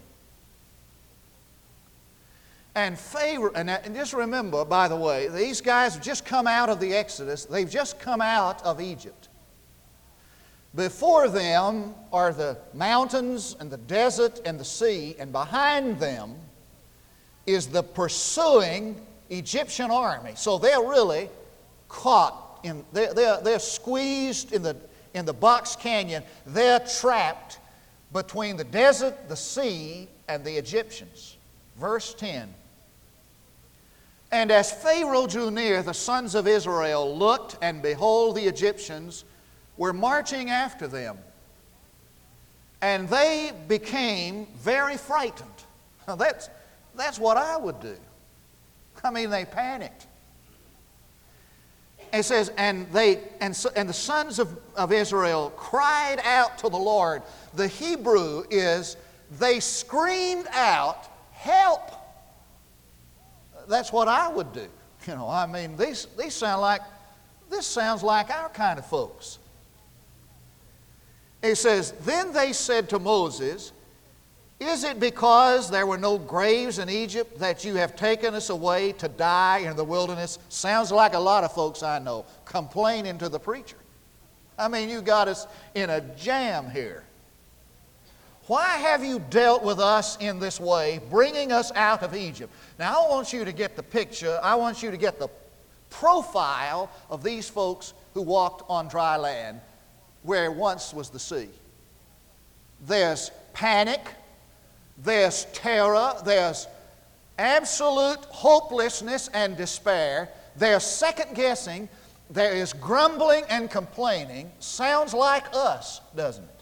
And 2.74 2.98
favor. 2.98 3.52
and, 3.54 3.70
uh, 3.70 3.80
and 3.84 3.94
just 3.94 4.14
remember, 4.14 4.64
by 4.64 4.88
the 4.88 4.96
way, 4.96 5.28
these 5.28 5.60
guys 5.60 5.96
have 5.96 6.04
just 6.04 6.24
come 6.24 6.48
out 6.48 6.70
of 6.70 6.80
the 6.80 6.94
Exodus. 6.94 7.46
They've 7.46 7.70
just 7.70 8.00
come 8.00 8.22
out 8.22 8.64
of 8.64 8.80
Egypt. 8.80 9.28
Before 10.74 11.28
them 11.28 11.94
are 12.14 12.32
the 12.32 12.58
mountains 12.74 13.58
and 13.60 13.70
the 13.70 13.78
desert 13.78 14.40
and 14.46 14.58
the 14.58 14.64
sea, 14.64 15.18
and 15.20 15.34
behind 15.34 16.00
them 16.00 16.36
is 17.46 17.68
the 17.68 17.84
pursuing 17.84 19.06
Egyptian 19.30 19.92
army. 19.92 20.32
So 20.36 20.58
they're 20.58 20.80
really 20.80 21.30
caught 21.90 22.62
in, 22.64 22.86
they're, 22.94 23.14
they're, 23.14 23.42
they're 23.42 23.60
squeezed 23.60 24.54
in 24.54 24.62
the, 24.62 24.78
in 25.14 25.26
the 25.26 25.34
box 25.34 25.76
canyon. 25.76 26.24
They're 26.46 26.80
trapped 26.80 27.60
between 28.14 28.56
the 28.56 28.64
desert, 28.64 29.28
the 29.28 29.36
sea, 29.36 30.08
and 30.30 30.46
the 30.46 30.58
Egyptians. 30.58 31.36
Verse 31.78 32.14
10 32.14 32.54
And 34.32 34.50
as 34.50 34.72
Pharaoh 34.72 35.28
drew 35.28 35.52
near, 35.52 35.84
the 35.84 35.94
sons 35.94 36.36
of 36.36 36.48
Israel 36.48 37.18
looked, 37.18 37.58
and 37.62 37.82
behold, 37.82 38.38
the 38.38 38.46
Egyptians 38.46 39.26
were 39.78 39.92
marching 39.92 40.50
after 40.50 40.88
them. 40.88 41.18
And 42.82 43.10
they 43.10 43.52
became 43.68 44.48
very 44.58 44.98
frightened. 44.98 45.50
Now 46.08 46.16
that's, 46.16 46.50
that's 46.96 47.20
what 47.20 47.38
I 47.38 47.56
would 47.56 47.80
do. 47.80 47.96
I 49.04 49.12
mean, 49.12 49.30
they 49.30 49.46
panicked. 49.46 50.08
It 52.12 52.24
says, 52.24 52.52
and 52.58 52.92
they 52.92 53.20
and, 53.40 53.56
so, 53.56 53.70
and 53.76 53.88
the 53.88 53.94
sons 53.94 54.40
of, 54.40 54.60
of 54.76 54.92
Israel 54.92 55.54
cried 55.56 56.20
out 56.24 56.58
to 56.58 56.70
the 56.70 56.78
Lord. 56.78 57.22
The 57.54 57.68
Hebrew 57.68 58.44
is 58.50 58.98
they 59.40 59.60
screamed 59.60 60.48
out, 60.52 61.08
Help! 61.32 62.01
That's 63.72 63.92
what 63.92 64.08
I 64.08 64.28
would 64.28 64.54
do. 64.54 64.68
You 65.08 65.16
know, 65.16 65.28
I 65.28 65.48
mean, 65.48 65.76
these, 65.78 66.06
these 66.16 66.36
sound 66.36 66.62
like 66.62 66.82
this 67.50 67.66
sounds 67.66 68.04
like 68.04 68.30
our 68.30 68.50
kind 68.50 68.78
of 68.78 68.86
folks. 68.86 69.40
He 71.42 71.56
says, 71.56 71.94
Then 72.06 72.32
they 72.34 72.54
said 72.54 72.88
to 72.90 73.00
Moses, 73.00 73.72
is 74.60 74.84
it 74.84 75.00
because 75.00 75.72
there 75.72 75.88
were 75.88 75.98
no 75.98 76.20
graves 76.20 76.78
in 76.78 76.88
Egypt 76.88 77.40
that 77.40 77.66
you 77.66 77.74
have 77.78 77.96
taken 77.96 78.36
us 78.36 78.52
away 78.52 78.92
to 78.92 79.08
die 79.08 79.60
in 79.60 79.76
the 79.76 79.84
wilderness? 79.84 80.38
Sounds 80.50 80.92
like 80.92 81.16
a 81.16 81.20
lot 81.20 81.44
of 81.44 81.52
folks 81.52 81.82
I 81.82 81.98
know 81.98 82.26
complaining 82.46 83.18
to 83.18 83.28
the 83.28 83.40
preacher. 83.40 83.78
I 84.60 84.68
mean, 84.68 84.88
you 84.88 85.02
got 85.02 85.28
us 85.28 85.48
in 85.74 85.90
a 85.90 86.02
jam 86.16 86.70
here. 86.70 87.04
Why 88.52 88.68
have 88.68 89.02
you 89.02 89.20
dealt 89.30 89.64
with 89.64 89.80
us 89.80 90.18
in 90.18 90.38
this 90.38 90.60
way, 90.60 91.00
bringing 91.10 91.54
us 91.54 91.72
out 91.74 92.04
of 92.04 92.14
Egypt? 92.14 92.54
Now, 92.78 93.06
I 93.06 93.10
want 93.10 93.32
you 93.32 93.46
to 93.46 93.54
get 93.54 93.78
the 93.78 93.82
picture, 93.82 94.42
I 94.44 94.56
want 94.56 94.84
you 94.84 94.92
to 94.92 94.98
get 94.98 95.20
the 95.20 95.30
profile 95.90 96.92
of 97.10 97.24
these 97.24 97.48
folks 97.48 97.94
who 98.14 98.22
walked 98.22 98.70
on 98.70 98.90
dry 98.90 99.16
land 99.16 99.62
where 100.24 100.52
once 100.52 100.94
was 100.94 101.10
the 101.10 101.18
sea. 101.18 101.48
There's 102.86 103.32
panic 103.54 104.02
there's 104.98 105.46
terror, 105.54 106.12
there's 106.26 106.68
absolute 107.38 108.20
hopelessness 108.26 109.30
and 109.34 109.56
despair, 109.56 110.28
there's 110.58 110.84
second 110.84 111.38
guessing, 111.38 111.88
there 112.30 112.54
is 112.54 112.74
grumbling 112.74 113.46
and 113.48 113.72
complaining. 113.72 114.52
Sounds 114.60 115.14
like 115.14 115.46
us, 115.54 116.02
doesn't 116.18 116.44
it? 116.44 116.62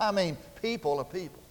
I 0.00 0.12
mean, 0.12 0.36
people 0.60 0.98
are 0.98 1.04
people. 1.04 1.42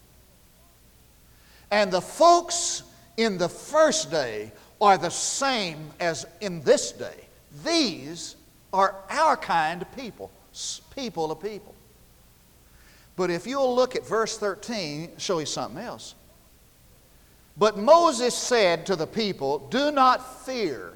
And 1.71 1.91
the 1.91 2.01
folks 2.01 2.83
in 3.17 3.37
the 3.37 3.49
first 3.49 4.09
day 4.11 4.51
are 4.79 4.97
the 4.97 5.09
same 5.09 5.89
as 5.99 6.25
in 6.41 6.61
this 6.63 6.91
day. 6.91 7.25
These 7.63 8.35
are 8.71 8.95
our 9.09 9.35
kind 9.35 9.81
of 9.81 9.95
people, 9.95 10.31
people 10.95 11.31
of 11.31 11.41
people. 11.41 11.73
But 13.15 13.31
if 13.31 13.47
you'll 13.47 13.75
look 13.75 13.95
at 13.95 14.05
verse 14.05 14.37
13, 14.37 15.13
show 15.17 15.39
you 15.39 15.45
something 15.47 15.81
else. 15.81 16.13
But 17.57 17.77
Moses 17.77 18.35
said 18.35 18.85
to 18.85 18.95
the 18.95 19.07
people, 19.07 19.67
Do 19.69 19.91
not 19.91 20.45
fear. 20.45 20.93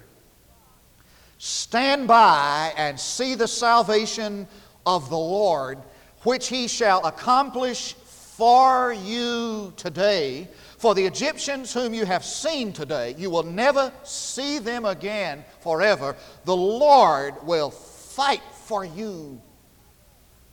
Stand 1.39 2.07
by 2.07 2.71
and 2.77 2.99
see 2.99 3.33
the 3.33 3.47
salvation 3.47 4.47
of 4.85 5.09
the 5.09 5.17
Lord, 5.17 5.79
which 6.21 6.49
he 6.49 6.67
shall 6.67 7.03
accomplish 7.03 7.95
for 8.41 8.91
you 8.91 9.71
today. 9.77 10.47
For 10.79 10.95
the 10.95 11.05
Egyptians 11.05 11.71
whom 11.71 11.93
you 11.93 12.05
have 12.05 12.25
seen 12.25 12.73
today, 12.73 13.13
you 13.15 13.29
will 13.29 13.43
never 13.43 13.93
see 14.03 14.57
them 14.57 14.83
again 14.83 15.45
forever. 15.59 16.15
The 16.45 16.55
Lord 16.57 17.35
will 17.45 17.69
fight 17.69 18.41
for 18.65 18.83
you. 18.83 19.39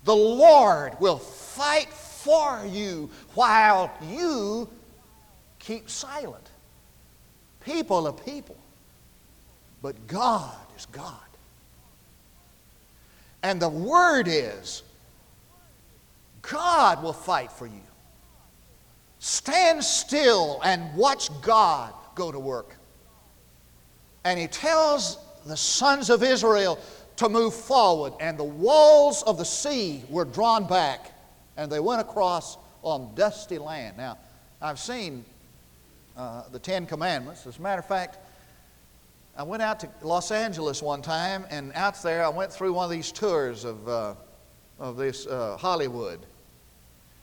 The 0.05 0.15
Lord 0.15 1.01
will 1.01 1.17
fight 1.17 1.89
for 1.89 2.63
you 2.67 3.09
while 3.33 3.91
you 4.07 4.69
keep 5.59 5.89
silent. 5.89 6.51
People 7.65 8.07
are 8.07 8.13
people, 8.13 8.59
but 9.81 10.07
God 10.07 10.55
is 10.77 10.85
God. 10.93 11.15
And 13.43 13.63
the 13.63 13.71
word 13.71 14.29
is 14.29 14.83
God 16.51 17.03
will 17.03 17.13
fight 17.13 17.53
for 17.53 17.67
you. 17.67 17.83
Stand 19.19 19.83
still 19.83 20.61
and 20.65 20.95
watch 20.97 21.29
God 21.43 21.93
go 22.15 22.31
to 22.31 22.39
work. 22.39 22.77
And 24.25 24.39
he 24.39 24.47
tells 24.47 25.19
the 25.47 25.57
sons 25.57 26.11
of 26.11 26.23
Israel 26.23 26.79
to 27.17 27.29
move 27.29 27.55
forward, 27.55 28.13
and 28.21 28.39
the 28.39 28.45
walls 28.45 29.23
of 29.25 29.39
the 29.39 29.45
sea 29.45 30.05
were 30.09 30.25
drawn 30.25 30.67
back, 30.67 31.13
and 31.57 31.71
they 31.71 31.81
went 31.81 32.01
across 32.01 32.57
on 32.83 33.13
dusty 33.17 33.59
land. 33.59 33.97
Now, 33.97 34.19
I've 34.63 34.79
seen 34.79 35.25
uh, 36.17 36.45
the 36.53 36.59
Ten 36.61 36.87
Commandments. 36.87 37.47
As 37.47 37.59
a 37.59 37.63
matter 37.63 37.81
of 37.81 37.87
fact, 37.87 38.19
I 39.37 39.43
went 39.43 39.63
out 39.63 39.81
to 39.81 39.89
Los 40.03 40.31
Angeles 40.31 40.83
one 40.83 41.03
time, 41.03 41.45
and 41.51 41.73
out 41.75 42.01
there 42.03 42.25
I 42.25 42.29
went 42.29 42.53
through 42.53 42.73
one 42.73 42.85
of 42.85 42.91
these 42.91 43.11
tours 43.11 43.65
of, 43.65 43.89
uh, 43.89 44.15
of 44.79 44.97
this 44.97 45.27
uh, 45.27 45.57
Hollywood. 45.57 46.21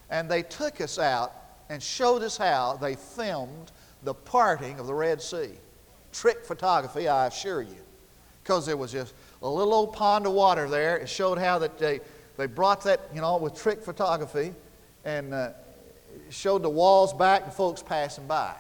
And 0.09 0.29
they 0.29 0.43
took 0.43 0.81
us 0.81 0.99
out 0.99 1.33
and 1.69 1.81
showed 1.81 2.21
us 2.21 2.37
how 2.37 2.77
they 2.79 2.95
filmed 2.95 3.71
the 4.03 4.13
parting 4.13 4.79
of 4.79 4.87
the 4.87 4.93
Red 4.93 5.21
Sea. 5.21 5.49
Trick 6.11 6.45
photography, 6.45 7.07
I 7.07 7.27
assure 7.27 7.61
you. 7.61 7.75
Because 8.43 8.65
there 8.65 8.77
was 8.77 8.91
just 8.91 9.13
a 9.41 9.49
little 9.49 9.73
old 9.73 9.93
pond 9.93 10.27
of 10.27 10.33
water 10.33 10.69
there. 10.69 10.97
It 10.97 11.09
showed 11.09 11.37
how 11.37 11.59
that 11.59 11.77
they, 11.77 11.99
they 12.37 12.45
brought 12.45 12.83
that, 12.83 13.01
you 13.13 13.21
know, 13.21 13.37
with 13.37 13.55
trick 13.55 13.81
photography 13.81 14.53
and 15.03 15.33
uh, 15.33 15.49
showed 16.29 16.61
the 16.61 16.69
walls 16.69 17.13
back 17.13 17.43
and 17.43 17.53
folks 17.53 17.81
passing 17.81 18.27
by. 18.27 18.55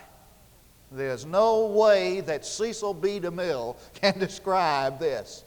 There's 0.91 1.25
no 1.25 1.67
way 1.67 2.21
that 2.21 2.45
Cecil 2.45 2.93
B. 2.93 3.19
DeMille 3.19 3.75
can 3.93 4.17
describe 4.17 4.99
this. 4.99 5.43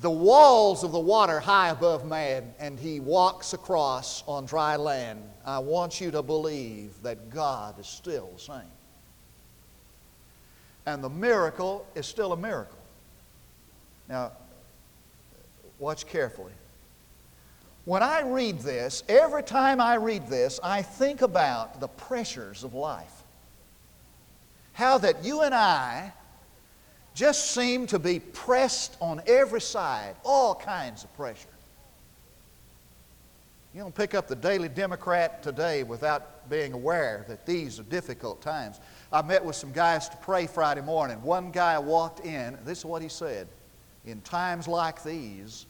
The 0.00 0.10
walls 0.10 0.84
of 0.84 0.92
the 0.92 0.98
water 0.98 1.40
high 1.40 1.70
above 1.70 2.04
man, 2.04 2.52
and 2.58 2.78
he 2.78 3.00
walks 3.00 3.52
across 3.52 4.22
on 4.26 4.44
dry 4.44 4.76
land. 4.76 5.22
I 5.44 5.58
want 5.58 6.00
you 6.00 6.10
to 6.10 6.22
believe 6.22 6.90
that 7.02 7.30
God 7.30 7.78
is 7.78 7.86
still 7.86 8.30
the 8.34 8.40
same. 8.40 8.72
And 10.86 11.02
the 11.02 11.08
miracle 11.08 11.86
is 11.94 12.06
still 12.06 12.32
a 12.32 12.36
miracle. 12.36 12.78
Now, 14.08 14.32
watch 15.78 16.06
carefully. 16.06 16.52
When 17.84 18.02
I 18.02 18.22
read 18.22 18.60
this, 18.60 19.02
every 19.08 19.42
time 19.42 19.80
I 19.80 19.94
read 19.94 20.28
this, 20.28 20.58
I 20.62 20.82
think 20.82 21.22
about 21.22 21.80
the 21.80 21.88
pressures 21.88 22.64
of 22.64 22.74
life 22.74 23.24
how 24.74 24.98
that 24.98 25.24
you 25.24 25.40
and 25.42 25.54
I 25.54 26.12
just 27.14 27.52
seem 27.52 27.86
to 27.86 27.98
be 27.98 28.18
pressed 28.18 28.96
on 29.00 29.22
every 29.26 29.60
side, 29.60 30.16
all 30.24 30.54
kinds 30.54 31.04
of 31.04 31.14
pressure. 31.16 31.48
You 33.72 33.80
don't 33.80 33.94
pick 33.94 34.14
up 34.14 34.28
the 34.28 34.36
Daily 34.36 34.68
Democrat 34.68 35.42
today 35.42 35.82
without 35.82 36.48
being 36.48 36.72
aware 36.72 37.24
that 37.28 37.44
these 37.44 37.80
are 37.80 37.84
difficult 37.84 38.40
times. 38.40 38.80
I 39.12 39.22
met 39.22 39.44
with 39.44 39.56
some 39.56 39.72
guys 39.72 40.08
to 40.10 40.16
pray 40.18 40.46
Friday 40.46 40.80
morning. 40.80 41.20
One 41.22 41.50
guy 41.50 41.78
walked 41.78 42.24
in, 42.24 42.56
this 42.64 42.78
is 42.78 42.84
what 42.84 43.02
he 43.02 43.08
said. 43.08 43.48
in 44.06 44.20
times 44.20 44.68
like 44.68 45.02
these, 45.02 45.66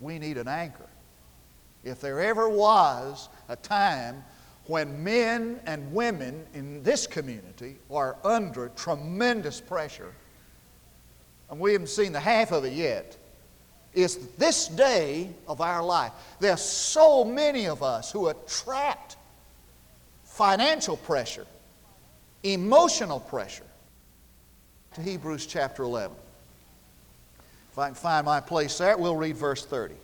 we 0.00 0.18
need 0.18 0.36
an 0.38 0.48
anchor. 0.48 0.88
If 1.84 2.00
there 2.00 2.20
ever 2.20 2.48
was 2.48 3.28
a 3.48 3.56
time 3.56 4.24
when 4.66 5.02
men 5.04 5.60
and 5.66 5.92
women 5.92 6.44
in 6.52 6.82
this 6.82 7.06
community 7.06 7.76
are 7.90 8.16
under 8.24 8.70
tremendous 8.70 9.60
pressure, 9.60 10.12
and 11.50 11.60
we 11.60 11.72
haven't 11.72 11.88
seen 11.88 12.12
the 12.12 12.20
half 12.20 12.52
of 12.52 12.64
it 12.64 12.72
yet, 12.72 13.16
is 13.94 14.18
this 14.36 14.68
day 14.68 15.30
of 15.48 15.60
our 15.60 15.82
life. 15.82 16.12
There's 16.38 16.60
so 16.60 17.24
many 17.24 17.66
of 17.66 17.82
us 17.82 18.12
who 18.12 18.26
are 18.26 18.36
trapped. 18.46 19.16
Financial 20.24 20.98
pressure, 20.98 21.46
emotional 22.42 23.20
pressure. 23.20 23.64
To 24.94 25.02
Hebrews 25.02 25.46
chapter 25.46 25.82
11. 25.82 26.16
If 27.72 27.78
I 27.78 27.86
can 27.86 27.94
find 27.94 28.24
my 28.24 28.40
place 28.40 28.78
there, 28.78 28.96
we'll 28.96 29.16
read 29.16 29.36
verse 29.36 29.64
30. 29.64 29.94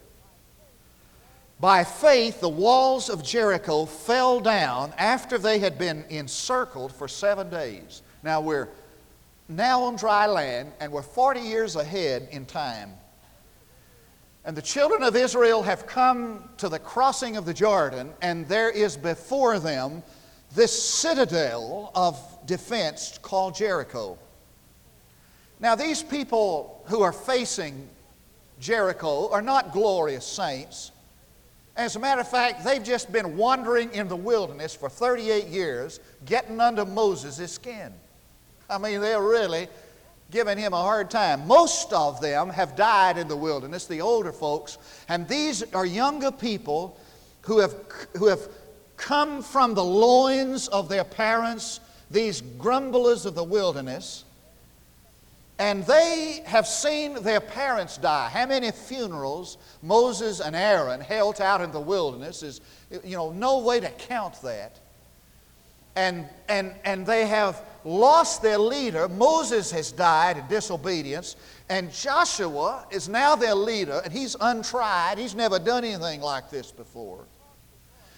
By 1.60 1.84
faith, 1.84 2.40
the 2.40 2.48
walls 2.48 3.08
of 3.08 3.22
Jericho 3.22 3.86
fell 3.86 4.40
down 4.40 4.92
after 4.98 5.38
they 5.38 5.58
had 5.60 5.78
been 5.78 6.04
encircled 6.10 6.92
for 6.92 7.08
seven 7.08 7.48
days. 7.50 8.02
Now 8.22 8.40
we're 8.40 8.68
now 9.48 9.82
on 9.82 9.96
dry 9.96 10.26
land, 10.26 10.72
and 10.80 10.92
we're 10.92 11.02
40 11.02 11.40
years 11.40 11.76
ahead 11.76 12.28
in 12.30 12.46
time. 12.46 12.92
And 14.44 14.56
the 14.56 14.62
children 14.62 15.02
of 15.02 15.14
Israel 15.14 15.62
have 15.62 15.86
come 15.86 16.48
to 16.56 16.68
the 16.68 16.78
crossing 16.78 17.36
of 17.36 17.44
the 17.44 17.54
Jordan, 17.54 18.12
and 18.22 18.46
there 18.48 18.70
is 18.70 18.96
before 18.96 19.58
them 19.58 20.02
this 20.54 20.82
citadel 20.82 21.92
of 21.94 22.18
defense 22.46 23.18
called 23.22 23.54
Jericho. 23.54 24.18
Now, 25.60 25.76
these 25.76 26.02
people 26.02 26.82
who 26.86 27.02
are 27.02 27.12
facing 27.12 27.88
Jericho 28.58 29.30
are 29.30 29.42
not 29.42 29.72
glorious 29.72 30.26
saints. 30.26 30.90
As 31.76 31.96
a 31.96 32.00
matter 32.00 32.20
of 32.20 32.28
fact, 32.28 32.64
they've 32.64 32.82
just 32.82 33.12
been 33.12 33.36
wandering 33.36 33.92
in 33.92 34.08
the 34.08 34.16
wilderness 34.16 34.74
for 34.74 34.88
38 34.88 35.46
years, 35.46 36.00
getting 36.26 36.60
under 36.60 36.84
Moses' 36.84 37.52
skin. 37.52 37.92
I 38.72 38.78
mean, 38.78 39.00
they're 39.00 39.22
really 39.22 39.68
giving 40.30 40.56
him 40.56 40.72
a 40.72 40.80
hard 40.80 41.10
time. 41.10 41.46
Most 41.46 41.92
of 41.92 42.20
them 42.20 42.48
have 42.48 42.74
died 42.74 43.18
in 43.18 43.28
the 43.28 43.36
wilderness, 43.36 43.86
the 43.86 44.00
older 44.00 44.32
folks, 44.32 44.78
and 45.08 45.28
these 45.28 45.62
are 45.74 45.84
younger 45.84 46.32
people 46.32 46.98
who 47.42 47.58
have, 47.58 47.74
who 48.16 48.28
have 48.28 48.48
come 48.96 49.42
from 49.42 49.74
the 49.74 49.84
loins 49.84 50.68
of 50.68 50.88
their 50.88 51.04
parents, 51.04 51.80
these 52.10 52.40
grumblers 52.40 53.26
of 53.26 53.34
the 53.34 53.44
wilderness, 53.44 54.24
and 55.58 55.84
they 55.84 56.42
have 56.46 56.66
seen 56.66 57.22
their 57.22 57.40
parents 57.40 57.98
die. 57.98 58.30
How 58.30 58.46
many 58.46 58.72
funerals 58.72 59.58
Moses 59.82 60.40
and 60.40 60.56
Aaron 60.56 61.00
held 61.00 61.40
out 61.40 61.60
in 61.60 61.70
the 61.72 61.80
wilderness 61.80 62.42
is, 62.42 62.60
you 63.04 63.16
know, 63.16 63.30
no 63.32 63.58
way 63.58 63.80
to 63.80 63.90
count 63.90 64.40
that. 64.42 64.80
And, 65.94 66.26
and, 66.48 66.74
and 66.84 67.04
they 67.04 67.26
have 67.26 67.62
lost 67.84 68.42
their 68.42 68.58
leader. 68.58 69.08
Moses 69.08 69.70
has 69.70 69.92
died 69.92 70.38
in 70.38 70.46
disobedience, 70.48 71.36
and 71.68 71.92
Joshua 71.92 72.86
is 72.90 73.08
now 73.08 73.36
their 73.36 73.54
leader, 73.54 74.00
and 74.04 74.12
he's 74.12 74.36
untried. 74.40 75.18
He's 75.18 75.34
never 75.34 75.58
done 75.58 75.84
anything 75.84 76.20
like 76.20 76.50
this 76.50 76.70
before. 76.70 77.24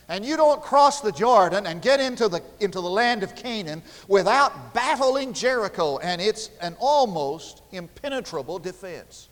And 0.08 0.24
you 0.24 0.36
don't 0.36 0.60
cross 0.60 1.00
the 1.00 1.12
Jordan 1.12 1.66
and 1.66 1.80
get 1.80 1.98
into 1.98 2.28
the, 2.28 2.42
into 2.60 2.80
the 2.80 2.90
land 2.90 3.22
of 3.22 3.34
Canaan 3.34 3.82
without 4.06 4.74
battling 4.74 5.32
Jericho, 5.32 5.98
and 5.98 6.20
it's 6.20 6.50
an 6.60 6.76
almost 6.78 7.62
impenetrable 7.72 8.58
defense. 8.58 9.28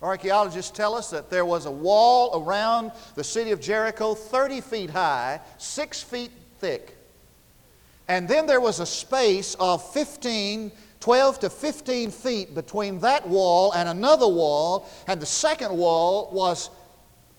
Archaeologists 0.00 0.70
tell 0.70 0.94
us 0.94 1.10
that 1.10 1.30
there 1.30 1.44
was 1.44 1.66
a 1.66 1.70
wall 1.70 2.42
around 2.42 2.92
the 3.14 3.24
city 3.24 3.52
of 3.52 3.60
Jericho 3.60 4.14
30 4.14 4.60
feet 4.60 4.90
high, 4.90 5.40
6 5.58 6.02
feet 6.02 6.30
thick. 6.58 6.93
And 8.08 8.28
then 8.28 8.46
there 8.46 8.60
was 8.60 8.80
a 8.80 8.86
space 8.86 9.56
of 9.58 9.92
15, 9.92 10.70
12 11.00 11.38
to 11.40 11.50
15 11.50 12.10
feet 12.10 12.54
between 12.54 12.98
that 13.00 13.26
wall 13.26 13.72
and 13.72 13.88
another 13.88 14.28
wall, 14.28 14.88
and 15.06 15.20
the 15.20 15.26
second 15.26 15.76
wall 15.76 16.30
was 16.32 16.70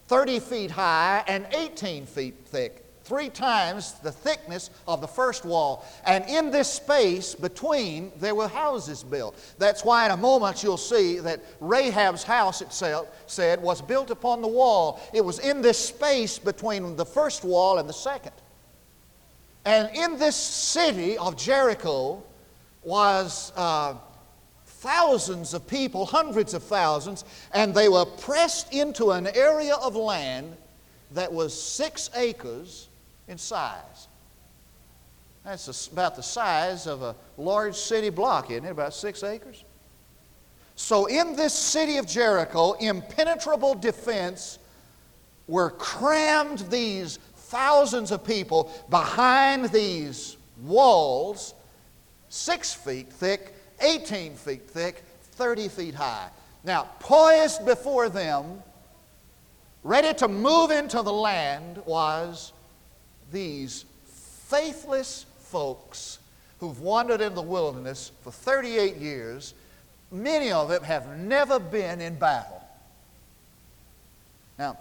30 0.07 0.39
feet 0.39 0.71
high 0.71 1.23
and 1.27 1.47
18 1.51 2.05
feet 2.05 2.35
thick, 2.45 2.83
three 3.03 3.29
times 3.29 3.93
the 4.03 4.11
thickness 4.11 4.71
of 4.87 5.01
the 5.01 5.07
first 5.07 5.45
wall. 5.45 5.85
And 6.05 6.25
in 6.25 6.49
this 6.49 6.71
space 6.71 7.35
between, 7.35 8.11
there 8.19 8.35
were 8.35 8.47
houses 8.47 9.03
built. 9.03 9.35
That's 9.59 9.85
why 9.85 10.05
in 10.05 10.11
a 10.11 10.17
moment 10.17 10.63
you'll 10.63 10.77
see 10.77 11.19
that 11.19 11.43
Rahab's 11.59 12.23
house 12.23 12.61
itself 12.61 13.07
said 13.27 13.61
was 13.61 13.81
built 13.81 14.09
upon 14.09 14.41
the 14.41 14.47
wall. 14.47 14.99
It 15.13 15.23
was 15.23 15.39
in 15.39 15.61
this 15.61 15.77
space 15.77 16.39
between 16.39 16.95
the 16.95 17.05
first 17.05 17.43
wall 17.43 17.77
and 17.77 17.87
the 17.87 17.93
second. 17.93 18.33
And 19.65 19.89
in 19.95 20.17
this 20.17 20.35
city 20.35 21.17
of 21.17 21.35
Jericho 21.35 22.23
was 22.83 23.51
uh, 23.55 23.95
thousands 24.65 25.55
of 25.55 25.67
people, 25.67 26.05
hundreds 26.05 26.53
of 26.53 26.63
thousands, 26.63 27.25
and 27.51 27.73
they 27.73 27.89
were 27.89 28.05
pressed 28.05 28.71
into 28.71 29.11
an 29.11 29.27
area 29.35 29.75
of 29.75 29.95
land 29.95 30.55
that 31.11 31.33
was 31.33 31.59
six 31.59 32.11
acres 32.15 32.89
in 33.27 33.39
size. 33.39 34.07
That's 35.43 35.87
about 35.87 36.15
the 36.15 36.23
size 36.23 36.85
of 36.85 37.01
a 37.01 37.15
large 37.37 37.75
city 37.75 38.09
block, 38.09 38.51
isn't 38.51 38.65
it? 38.65 38.69
About 38.71 38.93
six 38.93 39.23
acres. 39.23 39.63
So, 40.75 41.05
in 41.05 41.35
this 41.35 41.53
city 41.53 41.97
of 41.97 42.05
Jericho, 42.05 42.73
impenetrable 42.73 43.75
defense 43.75 44.59
were 45.47 45.69
crammed 45.69 46.59
these 46.71 47.19
thousands 47.45 48.11
of 48.11 48.23
people 48.23 48.71
behind 48.89 49.65
these 49.65 50.37
walls, 50.63 51.53
six 52.29 52.73
feet 52.73 53.11
thick, 53.11 53.53
18 53.81 54.35
feet 54.35 54.67
thick, 54.67 55.03
30 55.33 55.67
feet 55.69 55.95
high. 55.95 56.29
Now, 56.63 56.89
poised 56.99 57.65
before 57.65 58.09
them, 58.09 58.63
ready 59.83 60.13
to 60.15 60.27
move 60.27 60.71
into 60.71 61.01
the 61.01 61.13
land, 61.13 61.81
was 61.85 62.53
these 63.31 63.85
faithless 64.05 65.25
folks 65.39 66.19
who've 66.59 66.79
wandered 66.79 67.21
in 67.21 67.35
the 67.35 67.41
wilderness 67.41 68.11
for 68.23 68.31
38 68.31 68.95
years. 68.95 69.53
Many 70.11 70.51
of 70.51 70.69
them 70.69 70.83
have 70.83 71.17
never 71.17 71.59
been 71.59 72.01
in 72.01 72.15
battle. 72.15 72.63
Now, 74.57 74.77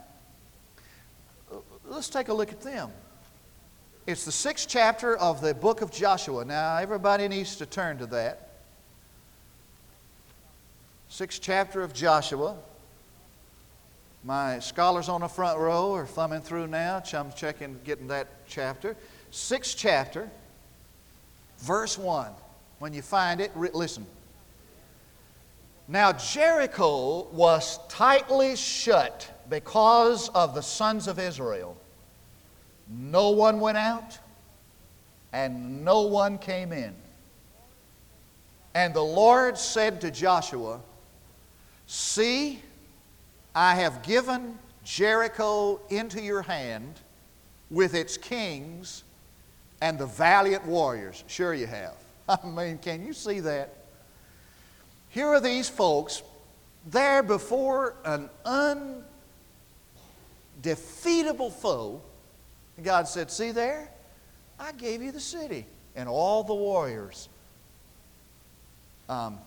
let's 1.89 2.09
take 2.09 2.29
a 2.29 2.35
look 2.35 2.51
at 2.51 2.61
them. 2.61 2.91
It's 4.07 4.25
the 4.25 4.33
sixth 4.33 4.69
chapter 4.69 5.17
of 5.17 5.41
the 5.41 5.55
book 5.55 5.81
of 5.81 5.91
Joshua. 5.91 6.45
Now, 6.45 6.77
everybody 6.77 7.27
needs 7.27 7.57
to 7.57 7.67
turn 7.67 7.99
to 7.99 8.07
that. 8.07 8.49
Sixth 11.09 11.41
chapter 11.41 11.83
of 11.83 11.95
Joshua. 11.95 12.57
My 14.25 14.59
scholars 14.59 15.09
on 15.09 15.21
the 15.21 15.29
front 15.29 15.59
row 15.59 15.95
are 15.95 16.07
thumbing 16.07 16.41
through 16.41 16.67
now. 16.67 17.03
I'm 17.13 17.33
checking, 17.33 17.79
getting 17.85 18.09
that 18.09 18.29
chapter. 18.49 18.97
Sixth 19.31 19.77
chapter, 19.77 20.31
verse 21.59 21.99
1. 21.99 22.31
When 22.79 22.93
you 22.93 23.03
find 23.03 23.41
it, 23.41 23.57
listen. 23.57 24.07
Now 25.89 26.13
Jericho 26.13 27.25
was 27.33 27.79
tightly 27.89 28.57
shut 28.57 29.31
because 29.49 30.29
of 30.31 30.55
the 30.55 30.63
sons 30.63 31.09
of 31.09 31.19
Israel. 31.19 31.77
No 32.89 33.31
one 33.31 33.61
went 33.61 33.79
out, 33.79 34.19
and 35.33 35.85
no 35.85 36.03
one 36.03 36.39
came 36.39 36.73
in. 36.73 36.95
And 38.75 38.93
the 38.93 39.03
Lord 39.03 39.57
said 39.57 40.01
to 40.03 40.11
Joshua, 40.11 40.81
See, 41.87 42.61
I 43.55 43.75
have 43.77 44.03
given 44.03 44.59
Jericho 44.85 45.81
into 45.91 46.21
your 46.21 46.43
hand 46.43 47.01
with 47.71 47.95
its 47.95 48.17
kings 48.17 49.05
and 49.81 49.99
the 49.99 50.07
valiant 50.07 50.67
warriors. 50.67 51.25
Sure, 51.27 51.55
you 51.55 51.67
have. 51.67 51.95
I 52.29 52.47
mean, 52.47 52.79
can 52.79 53.07
you 53.07 53.13
see 53.13 53.41
that? 53.41 53.75
Here 55.11 55.29
are 55.29 55.41
these 55.41 55.69
folks 55.69 56.23
there 56.87 57.23
before 57.23 57.95
an 58.05 58.29
undefeatable 60.65 61.51
foe. 61.51 62.01
And 62.77 62.85
God 62.85 63.09
said, 63.09 63.31
See 63.31 63.51
there? 63.51 63.89
I 64.59 64.73
gave 64.73 65.03
you 65.03 65.13
the 65.13 65.21
city 65.21 65.67
and 65.97 66.09
all 66.09 66.43
the 66.43 66.55
warriors. 66.55 67.29
Um, 69.09 69.39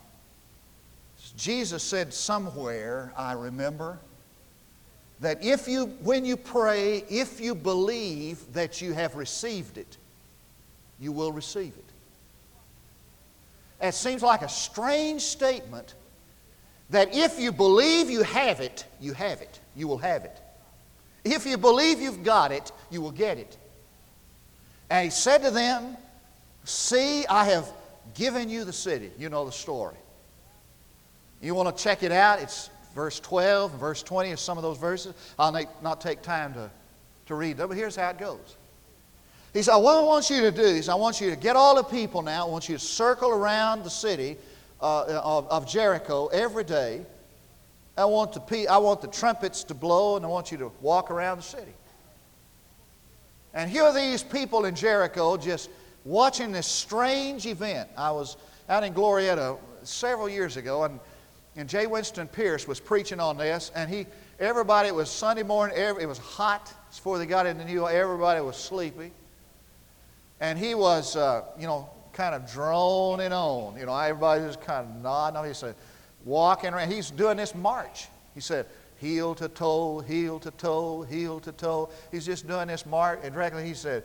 Jesus 1.36 1.84
said 1.84 2.14
somewhere, 2.14 3.12
I 3.18 3.34
remember, 3.34 4.00
that 5.20 5.44
if 5.44 5.68
you, 5.68 5.88
when 6.04 6.26
you 6.26 6.38
pray, 6.38 7.04
if 7.10 7.42
you 7.42 7.56
believe 7.56 8.54
that 8.54 8.82
you 8.82 8.94
have 8.94 9.16
received 9.16 9.78
it, 9.78 9.98
you 11.00 11.12
will 11.12 11.32
receive 11.32 11.74
it. 11.76 11.84
It 13.88 13.94
seems 13.94 14.22
like 14.22 14.42
a 14.42 14.50
strange 14.50 15.22
statement 15.22 15.96
that 16.90 17.16
if 17.16 17.40
you 17.40 17.52
believe 17.52 18.10
you 18.10 18.24
have 18.24 18.60
it, 18.60 18.86
you 19.00 19.14
have 19.14 19.42
it. 19.42 19.60
You 19.76 19.88
will 19.88 19.98
have 19.98 20.24
it. 20.24 20.40
If 21.32 21.46
you 21.46 21.58
believe 21.58 22.00
you've 22.00 22.24
got 22.24 22.52
it, 22.52 22.72
you 22.90 23.02
will 23.02 23.12
get 23.12 23.38
it. 23.38 23.58
And 24.90 25.06
he 25.06 25.10
said 25.12 25.44
to 25.44 25.52
them, 25.52 25.98
See, 26.64 27.26
I 27.28 27.46
have 27.46 27.72
given 28.14 28.50
you 28.50 28.66
the 28.66 28.74
city. 28.74 29.12
You 29.18 29.30
know 29.30 29.46
the 29.46 29.52
story. 29.52 29.96
You 31.42 31.56
want 31.56 31.76
to 31.76 31.84
check 31.84 32.04
it 32.04 32.12
out? 32.12 32.42
It's 32.42 32.70
verse 32.94 33.20
12 33.20 33.72
and 33.72 33.80
verse 33.80 34.04
20 34.04 34.32
of 34.32 34.40
some 34.40 34.58
of 34.58 34.64
those 34.64 34.78
verses. 34.78 35.14
I'll 35.38 35.52
not 35.82 36.02
take 36.02 36.22
time 36.22 36.54
to, 36.56 36.70
to 37.28 37.36
read 37.36 37.58
them, 37.58 37.70
but 37.70 37.78
here's 37.78 37.96
how 37.96 38.10
it 38.10 38.18
goes. 38.18 38.58
He 39.54 39.62
said, 39.62 39.78
What 39.78 39.98
I 39.98 40.02
want 40.02 40.30
you 40.30 40.42
to 40.42 40.52
do 40.52 40.62
is, 40.62 40.90
I 40.90 40.96
want 40.96 41.22
you 41.22 41.30
to 41.30 41.36
get 41.36 41.56
all 41.56 41.76
the 41.76 41.84
people 41.84 42.22
now, 42.22 42.46
I 42.46 42.50
want 42.50 42.68
you 42.68 42.76
to 42.76 42.84
circle 42.84 43.30
around 43.30 43.84
the 43.84 43.90
city 43.90 44.38
uh, 44.82 45.22
of, 45.24 45.48
of 45.48 45.68
Jericho 45.68 46.28
every 46.28 46.64
day. 46.64 47.02
I 47.98 48.06
want, 48.06 48.34
the, 48.34 48.68
I 48.68 48.78
want 48.78 49.02
the 49.02 49.08
trumpets 49.08 49.64
to 49.66 49.74
blow, 49.74 50.16
and 50.16 50.26
I 50.26 50.28
want 50.28 50.52
you 50.52 50.58
to 50.60 50.72
walk 50.82 51.10
around 51.10 51.38
the 51.38 51.44
city. 51.44 51.74
And 53.54 53.70
here 53.70 53.84
are 53.84 53.94
these 53.94 54.22
people 54.22 54.66
in 54.66 54.76
Jericho 54.76 55.36
just 55.36 55.70
watching 56.06 56.52
this 56.52 56.68
strange 56.68 57.46
event. 57.48 57.90
I 57.98 58.12
was 58.12 58.38
out 58.70 58.84
in 58.84 58.94
Glorieta 58.94 59.58
several 59.84 60.30
years 60.30 60.58
ago, 60.58 60.84
and, 60.84 61.00
and 61.56 61.68
J. 61.68 61.88
Winston 61.88 62.28
Pearce 62.28 62.68
was 62.68 62.80
preaching 62.80 63.20
on 63.20 63.38
this, 63.38 63.72
and 63.74 63.90
he, 63.90 64.06
everybody, 64.40 64.90
it 64.90 64.96
was 64.96 65.10
Sunday 65.10 65.44
morning, 65.44 65.76
every, 65.76 66.04
it 66.04 66.08
was 66.08 66.20
hot 66.20 66.72
before 66.92 67.18
they 67.18 67.26
got 67.26 67.46
into 67.46 67.66
New 67.66 67.74
York, 67.74 67.94
everybody 67.94 68.42
was 68.42 68.58
sleepy. 68.58 69.12
And 70.40 70.60
he 70.60 70.76
was, 70.76 71.16
uh, 71.16 71.46
you 71.60 71.66
know, 71.66 71.90
kind 72.14 72.36
of 72.36 72.52
droning 72.52 73.34
on. 73.34 73.78
You 73.78 73.86
know, 73.86 73.98
everybody 73.98 74.44
was 74.44 74.58
kind 74.58 74.88
of 74.88 75.02
nodding. 75.02 75.46
He 75.46 75.54
said, 75.54 75.76
walking 76.28 76.74
around. 76.74 76.92
He's 76.92 77.10
doing 77.10 77.38
this 77.38 77.56
march. 77.56 78.08
He 78.36 78.42
said, 78.42 78.66
heel 78.98 79.34
to 79.36 79.48
toe, 79.48 80.00
heel 80.00 80.40
to 80.40 80.52
toe, 80.52 81.04
heel 81.04 81.40
to 81.40 81.52
toe. 81.52 81.90
He's 82.12 82.26
just 82.26 82.48
doing 82.48 82.68
this 82.68 82.86
march. 82.86 83.20
And 83.24 83.34
directly 83.34 83.66
he 83.66 83.74
said, 83.74 84.04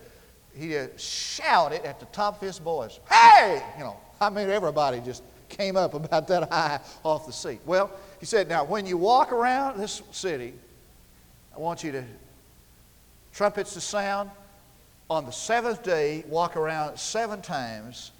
he 0.57 0.71
just 0.71 1.01
shouted 1.01 1.85
at 1.85 1.99
the 1.99 2.07
top 2.07 2.37
of 2.37 2.47
his 2.47 2.59
voice, 2.59 3.01
hey! 3.11 3.63
You 3.77 3.85
know, 3.85 3.97
I 4.21 4.31
mean, 4.31 4.49
everybody 4.49 5.01
just 5.01 5.23
came 5.49 5.77
up 5.77 5.95
about 5.95 6.29
that 6.29 6.51
high 6.51 6.81
off 7.03 7.27
the 7.27 7.33
seat. 7.33 7.61
Well, 7.67 7.91
he 8.21 8.27
said, 8.27 8.49
now 8.49 8.65
when 8.65 8.87
you 8.87 8.97
walk 8.97 9.33
around 9.33 9.79
this 9.79 10.03
city, 10.13 10.55
I 11.55 11.59
want 11.59 11.83
you 11.83 11.93
to, 11.93 12.05
trumpets 13.35 13.75
to 13.75 13.81
sound. 13.81 14.31
On 15.11 15.27
the 15.27 15.33
seventh 15.33 15.83
day, 15.83 16.25
walk 16.29 16.57
around 16.57 16.97
seven 16.99 17.43
times 17.43 18.13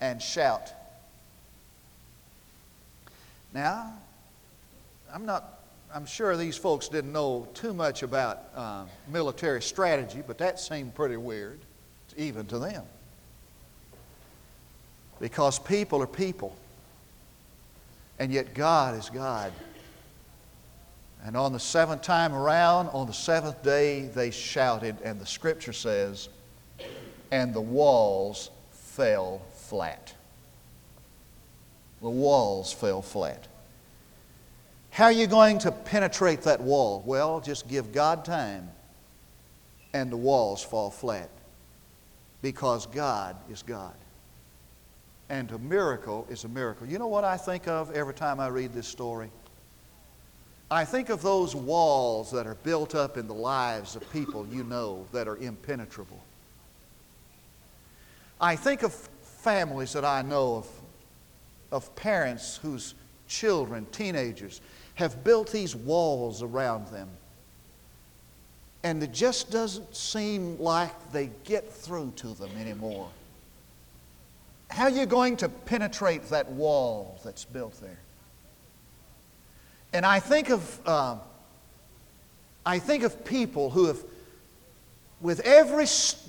and 0.00 0.22
shout. 0.22 0.72
Now, 3.52 3.94
I'm 5.12 5.26
not 5.26 5.60
I'm 5.92 6.06
sure 6.06 6.36
these 6.36 6.56
folks 6.56 6.86
didn't 6.86 7.12
know 7.12 7.48
too 7.52 7.74
much 7.74 8.04
about 8.04 8.44
uh, 8.54 8.84
military 9.08 9.60
strategy, 9.60 10.22
but 10.24 10.38
that 10.38 10.60
seemed 10.60 10.94
pretty 10.94 11.16
weird, 11.16 11.58
even 12.16 12.46
to 12.46 12.60
them. 12.60 12.84
Because 15.18 15.58
people 15.58 16.00
are 16.00 16.06
people, 16.06 16.56
and 18.20 18.32
yet 18.32 18.54
God 18.54 18.96
is 18.96 19.10
God. 19.10 19.52
And 21.24 21.36
on 21.36 21.52
the 21.52 21.60
seventh 21.60 22.02
time 22.02 22.34
around, 22.34 22.88
on 22.90 23.08
the 23.08 23.12
seventh 23.12 23.62
day, 23.64 24.06
they 24.14 24.30
shouted, 24.30 24.96
and 25.02 25.20
the 25.20 25.26
scripture 25.26 25.72
says, 25.72 26.28
and 27.32 27.52
the 27.52 27.60
walls 27.60 28.50
fell 28.70 29.42
flat. 29.54 30.14
The 32.02 32.10
walls 32.10 32.72
fell 32.72 33.02
flat. 33.02 33.46
How 34.90 35.04
are 35.04 35.12
you 35.12 35.26
going 35.26 35.58
to 35.60 35.72
penetrate 35.72 36.42
that 36.42 36.60
wall? 36.60 37.02
Well, 37.06 37.40
just 37.40 37.68
give 37.68 37.92
God 37.92 38.24
time 38.24 38.70
and 39.92 40.10
the 40.10 40.16
walls 40.16 40.62
fall 40.62 40.90
flat 40.90 41.30
because 42.42 42.86
God 42.86 43.36
is 43.50 43.62
God. 43.62 43.94
And 45.28 45.50
a 45.52 45.58
miracle 45.58 46.26
is 46.28 46.44
a 46.44 46.48
miracle. 46.48 46.86
You 46.86 46.98
know 46.98 47.06
what 47.06 47.24
I 47.24 47.36
think 47.36 47.68
of 47.68 47.92
every 47.92 48.14
time 48.14 48.40
I 48.40 48.48
read 48.48 48.72
this 48.72 48.88
story? 48.88 49.30
I 50.70 50.84
think 50.84 51.08
of 51.08 51.22
those 51.22 51.54
walls 51.54 52.30
that 52.30 52.46
are 52.46 52.54
built 52.56 52.94
up 52.94 53.16
in 53.16 53.26
the 53.26 53.34
lives 53.34 53.96
of 53.96 54.10
people 54.12 54.46
you 54.46 54.64
know 54.64 55.06
that 55.12 55.28
are 55.28 55.36
impenetrable. 55.36 56.20
I 58.40 58.56
think 58.56 58.82
of 58.82 58.94
families 59.22 59.92
that 59.92 60.04
I 60.04 60.22
know 60.22 60.56
of, 60.56 60.66
of 61.70 61.94
parents 61.96 62.56
whose 62.56 62.94
children, 63.28 63.86
teenagers, 63.92 64.60
have 64.94 65.24
built 65.24 65.50
these 65.50 65.74
walls 65.74 66.42
around 66.42 66.88
them. 66.88 67.08
And 68.82 69.02
it 69.02 69.12
just 69.12 69.50
doesn't 69.50 69.94
seem 69.94 70.58
like 70.58 71.12
they 71.12 71.30
get 71.44 71.70
through 71.70 72.12
to 72.16 72.28
them 72.28 72.50
anymore. 72.58 73.08
How 74.70 74.84
are 74.84 74.90
you 74.90 75.06
going 75.06 75.36
to 75.38 75.48
penetrate 75.48 76.28
that 76.30 76.50
wall 76.50 77.20
that's 77.24 77.44
built 77.44 77.80
there? 77.80 77.98
And 79.92 80.06
I 80.06 80.20
think 80.20 80.50
of, 80.50 80.80
uh, 80.86 81.16
I 82.64 82.78
think 82.78 83.02
of 83.02 83.24
people 83.24 83.70
who 83.70 83.86
have, 83.86 84.02
with 85.20 85.40
every 85.40 85.86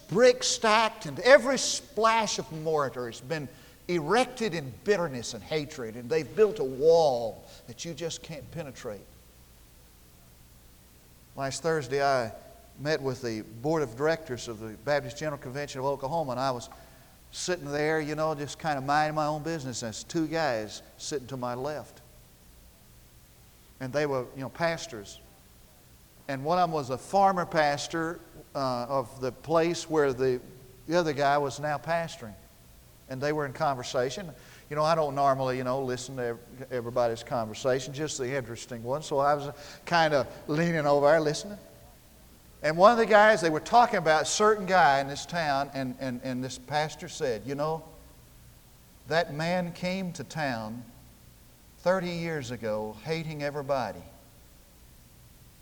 brick 0.09 0.43
stacked 0.43 1.05
and 1.05 1.19
every 1.19 1.57
splash 1.57 2.39
of 2.39 2.51
mortar, 2.63 3.05
has 3.05 3.21
been 3.21 3.47
erected 3.87 4.53
in 4.53 4.73
bitterness 4.83 5.33
and 5.33 5.43
hatred, 5.43 5.95
and 5.95 6.09
they've 6.09 6.35
built 6.35 6.59
a 6.59 6.63
wall 6.63 7.45
that 7.67 7.85
you 7.85 7.93
just 7.93 8.21
can't 8.21 8.49
penetrate. 8.51 9.01
Last 11.35 11.63
Thursday, 11.63 12.03
I 12.03 12.31
met 12.79 13.01
with 13.01 13.21
the 13.21 13.41
board 13.61 13.83
of 13.83 13.95
directors 13.95 14.47
of 14.47 14.59
the 14.59 14.69
Baptist 14.85 15.17
General 15.17 15.37
Convention 15.37 15.79
of 15.79 15.85
Oklahoma, 15.85 16.31
and 16.31 16.39
I 16.39 16.51
was 16.51 16.69
sitting 17.31 17.71
there, 17.71 18.01
you 18.01 18.15
know, 18.15 18.35
just 18.35 18.59
kind 18.59 18.77
of 18.77 18.83
minding 18.83 19.15
my 19.15 19.25
own 19.25 19.43
business. 19.43 19.79
There's 19.79 20.03
two 20.03 20.27
guys 20.27 20.81
sitting 20.97 21.27
to 21.27 21.37
my 21.37 21.53
left. 21.53 22.01
And 23.79 23.91
they 23.93 24.05
were, 24.05 24.25
you 24.35 24.41
know, 24.41 24.49
pastors. 24.49 25.19
And 26.27 26.43
one 26.43 26.59
of 26.59 26.69
them 26.69 26.73
was 26.73 26.89
a 26.89 26.97
farmer 26.97 27.45
pastor 27.45 28.19
uh, 28.53 28.85
of 28.89 29.21
the 29.21 29.31
place 29.31 29.89
where 29.89 30.13
the, 30.13 30.39
the 30.87 30.97
other 30.97 31.13
guy 31.13 31.37
was 31.37 31.59
now 31.59 31.77
pastoring 31.77 32.33
and 33.11 33.21
they 33.21 33.33
were 33.33 33.45
in 33.45 33.51
conversation. 33.51 34.31
You 34.69 34.77
know, 34.77 34.83
I 34.83 34.95
don't 34.95 35.15
normally, 35.15 35.57
you 35.57 35.65
know, 35.65 35.83
listen 35.83 36.15
to 36.15 36.37
everybody's 36.71 37.23
conversation, 37.23 37.93
just 37.93 38.17
the 38.17 38.33
interesting 38.33 38.81
ones. 38.83 39.05
So 39.05 39.19
I 39.19 39.33
was 39.35 39.53
kind 39.85 40.13
of 40.13 40.27
leaning 40.47 40.85
over 40.87 41.07
there 41.07 41.19
listening. 41.19 41.57
And 42.63 42.77
one 42.77 42.93
of 42.93 42.97
the 42.97 43.05
guys, 43.05 43.41
they 43.41 43.49
were 43.49 43.59
talking 43.59 43.97
about 43.97 44.21
a 44.21 44.25
certain 44.25 44.65
guy 44.65 45.01
in 45.01 45.09
this 45.09 45.25
town, 45.25 45.69
and, 45.73 45.95
and, 45.99 46.21
and 46.23 46.41
this 46.41 46.57
pastor 46.57 47.09
said, 47.09 47.41
You 47.45 47.55
know, 47.55 47.83
that 49.09 49.33
man 49.33 49.73
came 49.73 50.13
to 50.13 50.23
town 50.23 50.81
30 51.79 52.07
years 52.07 52.51
ago 52.51 52.95
hating 53.03 53.43
everybody, 53.43 54.03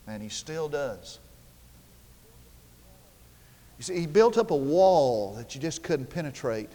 and 0.06 0.22
he 0.22 0.30
still 0.30 0.70
does. 0.70 1.18
You 3.80 3.84
see, 3.84 4.00
he 4.02 4.08
built 4.08 4.38
up 4.38 4.52
a 4.52 4.56
wall 4.56 5.34
that 5.36 5.56
you 5.56 5.62
just 5.62 5.82
couldn't 5.82 6.10
penetrate. 6.12 6.70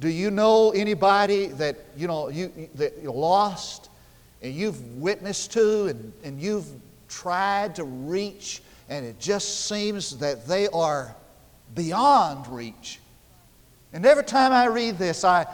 Do 0.00 0.08
you 0.08 0.30
know 0.30 0.70
anybody 0.70 1.46
that 1.46 1.76
you 1.96 2.06
know 2.06 2.28
you 2.28 2.68
that 2.74 3.02
you're 3.02 3.12
lost 3.12 3.88
and 4.40 4.52
you've 4.54 4.80
witnessed 4.96 5.52
to 5.52 5.86
and, 5.86 6.12
and 6.24 6.40
you've 6.40 6.66
tried 7.08 7.76
to 7.76 7.84
reach 7.84 8.62
and 8.88 9.06
it 9.06 9.18
just 9.20 9.66
seems 9.66 10.18
that 10.18 10.46
they 10.46 10.68
are 10.68 11.14
beyond 11.74 12.46
reach? 12.48 13.00
And 13.92 14.06
every 14.06 14.24
time 14.24 14.52
I 14.52 14.66
read 14.66 14.98
this, 14.98 15.24
I, 15.24 15.46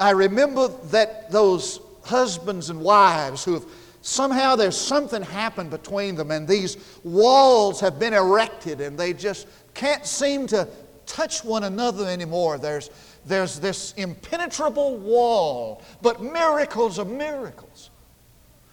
I 0.00 0.10
remember 0.10 0.68
that 0.90 1.30
those 1.30 1.80
husbands 2.04 2.70
and 2.70 2.80
wives 2.80 3.44
who 3.44 3.54
have 3.54 3.64
somehow 4.00 4.56
there's 4.56 4.76
something 4.76 5.22
happened 5.22 5.70
between 5.70 6.14
them 6.14 6.30
and 6.30 6.46
these 6.46 6.76
walls 7.02 7.80
have 7.80 7.98
been 7.98 8.14
erected 8.14 8.80
and 8.80 8.96
they 8.96 9.12
just 9.12 9.46
can't 9.74 10.06
seem 10.06 10.46
to 10.46 10.68
touch 11.06 11.44
one 11.44 11.64
another 11.64 12.06
anymore. 12.06 12.56
There's, 12.58 12.90
there's 13.26 13.58
this 13.58 13.92
impenetrable 13.94 14.96
wall, 14.98 15.82
but 16.00 16.22
miracles 16.22 16.98
are 16.98 17.04
miracles. 17.04 17.90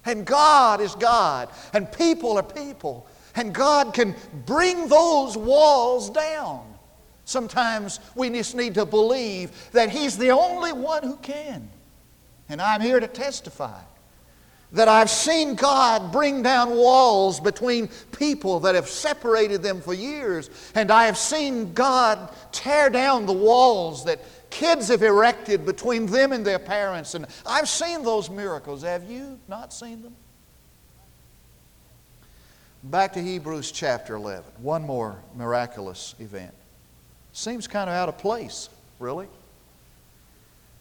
And 0.06 0.26
God 0.26 0.82
is 0.82 0.96
God, 0.96 1.50
and 1.74 1.92
people 1.92 2.38
are 2.38 2.44
people, 2.44 3.08
and 3.36 3.54
God 3.54 3.94
can 3.94 4.16
bring 4.46 4.88
those 4.88 5.38
walls 5.38 6.10
down. 6.10 6.74
Sometimes 7.26 8.00
we 8.16 8.30
just 8.30 8.54
need 8.54 8.76
to 8.76 8.86
believe 8.86 9.72
that 9.72 9.90
He's 9.90 10.18
the 10.18 10.32
only 10.32 10.74
one 10.74 11.04
who 11.04 11.16
can. 11.18 11.70
And 12.50 12.62
I'm 12.62 12.82
here 12.82 13.00
to 13.00 13.08
testify 13.08 13.80
that 14.74 14.88
I've 14.88 15.10
seen 15.10 15.54
God 15.54 16.12
bring 16.12 16.42
down 16.42 16.76
walls 16.76 17.40
between 17.40 17.90
people 18.18 18.60
that 18.62 18.74
have 18.76 18.90
separated 18.90 19.62
them 19.62 19.80
for 19.80 19.94
years, 19.94 20.50
and 20.74 20.92
I 20.92 21.06
have 21.06 21.18
seen 21.18 21.74
God 21.74 22.34
tear 22.52 22.90
down 22.90 23.28
the 23.28 23.34
walls 23.34 24.04
that 24.06 24.20
kids 24.54 24.88
have 24.90 25.02
erected 25.02 25.66
between 25.66 26.06
them 26.06 26.32
and 26.32 26.46
their 26.46 26.60
parents. 26.60 27.16
And 27.16 27.26
I've 27.46 27.68
seen 27.68 28.04
those 28.04 28.30
miracles. 28.30 28.84
Have 28.84 29.10
you 29.10 29.40
not 29.48 29.74
seen 29.74 30.04
them? 30.04 30.16
Back 32.84 33.14
to 33.14 33.22
Hebrews 33.22 33.72
chapter 33.72 34.16
11. 34.16 34.44
One 34.62 34.84
more 34.84 35.18
miraculous 35.36 36.14
event. 36.20 36.54
Seems 37.32 37.68
kind 37.68 37.90
of 37.90 37.96
out 37.96 38.10
of 38.10 38.18
place, 38.20 38.70
really. 39.00 39.28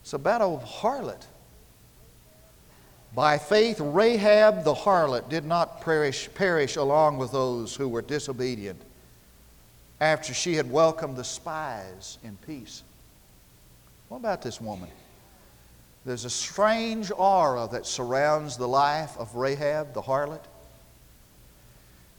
It's 0.02 0.12
about 0.12 0.42
a 0.42 0.64
harlot. 0.66 1.24
By 3.14 3.38
faith, 3.38 3.80
Rahab 3.80 4.64
the 4.64 4.74
harlot 4.74 5.28
did 5.28 5.44
not 5.44 5.80
perish, 5.80 6.28
perish 6.34 6.76
along 6.76 7.18
with 7.18 7.32
those 7.32 7.74
who 7.74 7.88
were 7.88 8.02
disobedient 8.02 8.80
after 10.00 10.34
she 10.34 10.54
had 10.54 10.70
welcomed 10.70 11.16
the 11.16 11.24
spies 11.24 12.18
in 12.24 12.36
peace. 12.46 12.82
What 14.12 14.18
about 14.18 14.42
this 14.42 14.60
woman? 14.60 14.90
There's 16.04 16.26
a 16.26 16.30
strange 16.30 17.10
aura 17.10 17.66
that 17.72 17.86
surrounds 17.86 18.58
the 18.58 18.68
life 18.68 19.16
of 19.16 19.34
Rahab 19.34 19.94
the 19.94 20.02
harlot. 20.02 20.44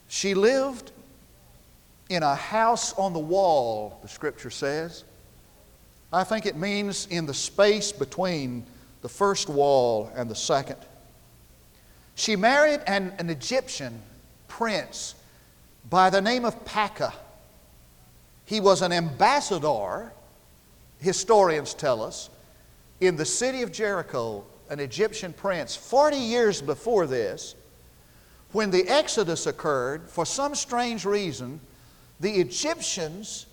She 0.08 0.34
lived 0.34 0.90
in 2.08 2.24
a 2.24 2.34
house 2.34 2.94
on 2.94 3.12
the 3.12 3.20
wall, 3.20 4.00
the 4.02 4.08
scripture 4.08 4.50
says. 4.50 5.04
I 6.12 6.24
think 6.24 6.46
it 6.46 6.56
means 6.56 7.06
in 7.12 7.26
the 7.26 7.32
space 7.32 7.92
between 7.92 8.66
the 9.02 9.08
first 9.08 9.48
wall 9.48 10.10
and 10.16 10.28
the 10.28 10.34
second. 10.34 10.78
She 12.16 12.34
married 12.34 12.80
an, 12.88 13.12
an 13.20 13.30
Egyptian 13.30 14.02
prince 14.48 15.14
by 15.88 16.10
the 16.10 16.20
name 16.20 16.44
of 16.44 16.64
Pekah. 16.64 17.14
He 18.46 18.58
was 18.58 18.82
an 18.82 18.90
ambassador, 18.90 20.10
historians 21.04 21.74
tell 21.74 22.02
us, 22.02 22.30
in 23.00 23.16
the 23.16 23.24
city 23.24 23.62
of 23.62 23.70
Jericho, 23.70 24.44
an 24.70 24.80
Egyptian 24.80 25.32
prince. 25.32 25.76
40 25.76 26.16
years 26.16 26.62
before 26.62 27.06
this, 27.06 27.54
when 28.52 28.70
the 28.70 28.88
Exodus 28.88 29.46
occurred, 29.46 30.08
for 30.08 30.24
some 30.24 30.54
strange 30.54 31.04
reason, 31.04 31.60
the 32.20 32.32
Egyptians, 32.40 33.46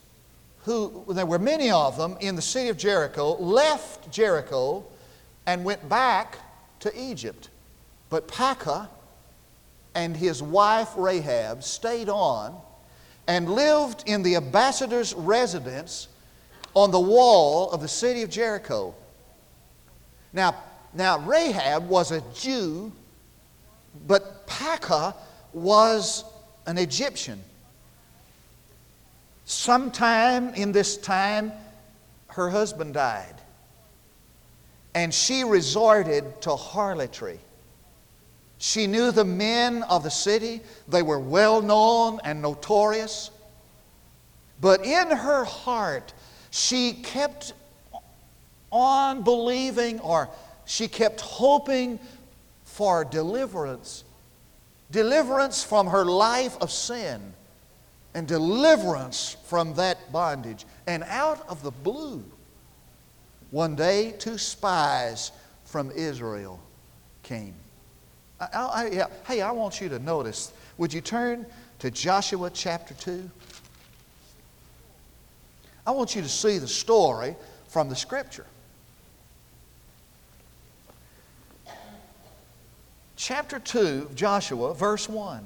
who 0.64 1.04
there 1.10 1.26
were 1.26 1.40
many 1.40 1.72
of 1.72 1.98
them 1.98 2.18
in 2.22 2.36
the 2.36 2.42
city 2.42 2.70
of 2.70 2.78
Jericho, 2.78 3.36
left 3.38 4.12
Jericho 4.12 4.86
and 5.46 5.66
went 5.66 5.88
back 5.90 6.38
to 6.80 6.92
Egypt. 7.00 7.50
But 8.10 8.28
Pekah 8.28 8.90
and 9.96 10.16
his 10.16 10.42
wife 10.42 10.90
Rahab 10.96 11.64
stayed 11.64 12.10
on 12.10 12.56
and 13.28 13.50
lived 13.50 14.04
in 14.06 14.24
the 14.24 14.36
ambassador's 14.36 15.14
residence 15.14 16.08
on 16.74 16.92
the 16.92 17.00
wall 17.00 17.72
of 17.72 17.82
the 17.82 17.88
city 17.88 18.22
of 18.22 18.30
Jericho. 18.30 18.96
Now, 20.34 20.56
now 20.94 21.20
Rahab 21.20 21.88
was 21.88 22.12
a 22.12 22.22
Jew, 22.34 22.92
but 24.08 24.48
Pekah 24.48 25.16
was 25.54 26.24
an 26.66 26.78
Egyptian. 26.78 27.42
Sometime 29.46 30.54
in 30.54 30.72
this 30.72 30.96
time, 30.98 31.52
her 32.28 32.50
husband 32.50 32.94
died, 32.94 33.36
and 34.96 35.14
she 35.14 35.44
resorted 35.44 36.42
to 36.44 36.56
harlotry. 36.56 37.40
She 38.58 38.88
knew 38.88 39.12
the 39.12 39.26
men 39.26 39.84
of 39.84 40.04
the 40.04 40.12
city, 40.12 40.62
they 40.88 41.02
were 41.02 41.20
well 41.20 41.62
known 41.62 42.20
and 42.24 42.42
notorious. 42.42 43.32
But 44.62 44.86
in 44.86 45.10
her 45.10 45.44
heart, 45.44 46.14
she 46.52 46.94
kept 46.94 47.54
on 48.72 49.24
believing 49.24 50.00
or 50.02 50.30
she 50.66 50.88
kept 50.88 51.22
hoping 51.22 52.00
for 52.64 53.04
deliverance. 53.04 54.04
Deliverance 54.92 55.64
from 55.64 55.88
her 55.88 56.06
life 56.06 56.58
of 56.62 56.70
sin 56.72 57.34
and 58.14 58.28
deliverance 58.28 59.38
from 59.46 59.74
that 59.76 60.12
bondage. 60.12 60.66
And 60.88 61.04
out 61.04 61.48
of 61.50 61.64
the 61.64 61.72
blue, 61.72 62.24
one 63.52 63.76
day, 63.76 64.14
two 64.20 64.38
spies 64.38 65.32
from 65.66 65.92
Israel 65.92 66.60
came. 67.24 67.54
I, 68.40 68.46
I, 68.54 68.90
yeah, 68.90 69.08
hey, 69.26 69.42
I 69.42 69.52
want 69.52 69.80
you 69.80 69.90
to 69.90 70.00
notice. 70.00 70.52
Would 70.78 70.94
you 70.94 71.02
turn 71.02 71.46
to 71.80 71.92
Joshua 71.92 72.50
chapter 72.50 72.94
2? 72.96 73.30
I 75.86 75.91
want 75.91 76.15
you 76.15 76.22
to 76.22 76.30
see 76.30 76.58
the 76.58 76.67
story 76.67 77.36
from 77.67 77.89
the 77.89 77.96
scripture. 77.96 78.46
Chapter 83.15 83.60
2 83.60 84.12
Joshua, 84.15 84.74
verse 84.74 85.08
1. 85.08 85.46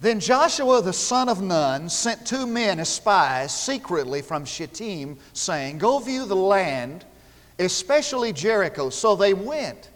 Then 0.00 0.20
Joshua 0.20 0.82
the 0.82 0.92
son 0.92 1.28
of 1.28 1.40
Nun 1.40 1.88
sent 1.88 2.26
two 2.26 2.46
men 2.46 2.78
as 2.80 2.90
spies 2.90 3.54
secretly 3.54 4.20
from 4.20 4.44
Shittim, 4.44 5.16
saying, 5.32 5.78
Go 5.78 5.98
view 5.98 6.26
the 6.26 6.36
land, 6.36 7.04
especially 7.58 8.32
Jericho. 8.32 8.90
So 8.90 9.16
they 9.16 9.32
went 9.32 9.90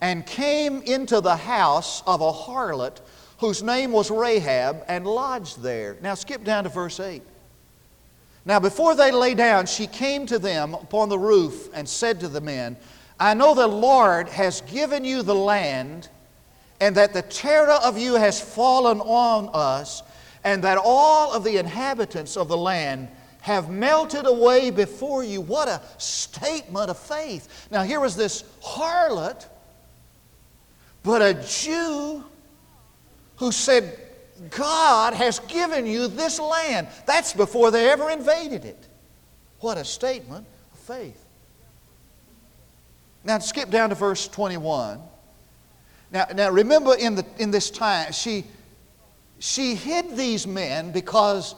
and 0.00 0.26
came 0.26 0.82
into 0.82 1.22
the 1.22 1.36
house 1.36 2.02
of 2.06 2.20
a 2.20 2.30
harlot 2.32 3.00
whose 3.38 3.62
name 3.62 3.92
was 3.92 4.10
Rahab 4.10 4.84
and 4.88 5.06
lodged 5.06 5.62
there. 5.62 5.96
Now 6.02 6.14
skip 6.14 6.44
down 6.44 6.64
to 6.64 6.70
verse 6.70 7.00
8. 7.00 7.22
Now, 8.46 8.60
before 8.60 8.94
they 8.94 9.10
lay 9.10 9.34
down, 9.34 9.66
she 9.66 9.86
came 9.86 10.26
to 10.26 10.38
them 10.38 10.74
upon 10.74 11.08
the 11.08 11.18
roof 11.18 11.68
and 11.72 11.88
said 11.88 12.20
to 12.20 12.28
the 12.28 12.40
men, 12.40 12.76
I 13.18 13.34
know 13.34 13.54
the 13.54 13.66
Lord 13.66 14.28
has 14.28 14.60
given 14.62 15.04
you 15.04 15.22
the 15.22 15.34
land 15.34 16.08
and 16.80 16.94
that 16.96 17.14
the 17.14 17.22
terror 17.22 17.78
of 17.82 17.96
you 17.96 18.14
has 18.14 18.40
fallen 18.40 19.00
on 19.00 19.48
us, 19.54 20.02
and 20.42 20.62
that 20.64 20.76
all 20.76 21.32
of 21.32 21.44
the 21.44 21.56
inhabitants 21.56 22.36
of 22.36 22.48
the 22.48 22.56
land 22.56 23.08
have 23.40 23.70
melted 23.70 24.26
away 24.26 24.70
before 24.70 25.24
you. 25.24 25.40
What 25.40 25.68
a 25.68 25.80
statement 25.98 26.90
of 26.90 26.98
faith. 26.98 27.68
Now, 27.70 27.82
here 27.82 28.00
was 28.00 28.16
this 28.16 28.44
harlot, 28.62 29.46
but 31.02 31.22
a 31.22 31.34
Jew 31.34 32.24
who 33.36 33.52
said, 33.52 33.98
God 34.50 35.14
has 35.14 35.38
given 35.40 35.86
you 35.86 36.08
this 36.08 36.40
land. 36.40 36.88
That's 37.06 37.32
before 37.32 37.70
they 37.70 37.90
ever 37.90 38.10
invaded 38.10 38.64
it. 38.64 38.88
What 39.60 39.78
a 39.78 39.84
statement 39.84 40.46
of 40.72 40.78
faith. 40.78 41.24
Now, 43.24 43.38
skip 43.38 43.70
down 43.70 43.88
to 43.88 43.94
verse 43.94 44.28
21. 44.28 45.00
Now, 46.10 46.26
now 46.34 46.50
remember 46.50 46.94
in, 46.94 47.14
the, 47.14 47.24
in 47.38 47.50
this 47.50 47.70
time, 47.70 48.12
she, 48.12 48.44
she 49.38 49.74
hid 49.74 50.16
these 50.16 50.46
men 50.46 50.92
because 50.92 51.54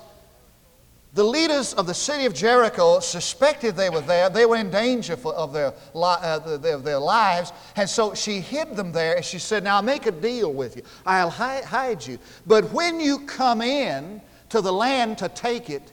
the 1.17 1.25
leaders 1.25 1.73
of 1.73 1.87
the 1.87 1.95
city 1.95 2.27
of 2.27 2.35
Jericho 2.35 3.01
suspected 3.01 3.75
they 3.75 3.89
were 3.89 4.03
there. 4.03 4.29
They 4.29 4.45
were 4.45 4.57
in 4.57 4.71
danger 4.71 5.17
for, 5.17 5.33
of 5.35 5.51
their, 5.51 5.73
uh, 5.95 6.59
their, 6.59 6.77
their, 6.77 6.99
lives. 6.99 7.55
And 7.75 7.89
so 7.89 8.13
she 8.13 8.39
hid 8.39 8.77
them 8.77 8.93
there 8.93 9.17
and 9.17 9.25
she 9.25 9.39
said, 9.39 9.65
Now 9.65 9.77
I'll 9.77 9.83
make 9.83 10.05
a 10.05 10.11
deal 10.13 10.53
with 10.53 10.77
you. 10.77 10.83
I'll 11.07 11.31
hi- 11.31 11.63
hide 11.63 12.07
you. 12.07 12.19
But 12.47 12.71
when 12.71 13.01
you 13.01 13.21
come 13.21 13.63
in 13.63 14.21
to 14.51 14.61
the 14.61 14.71
land 14.71 15.17
to 15.19 15.31
take 15.31 15.71
it, 15.71 15.91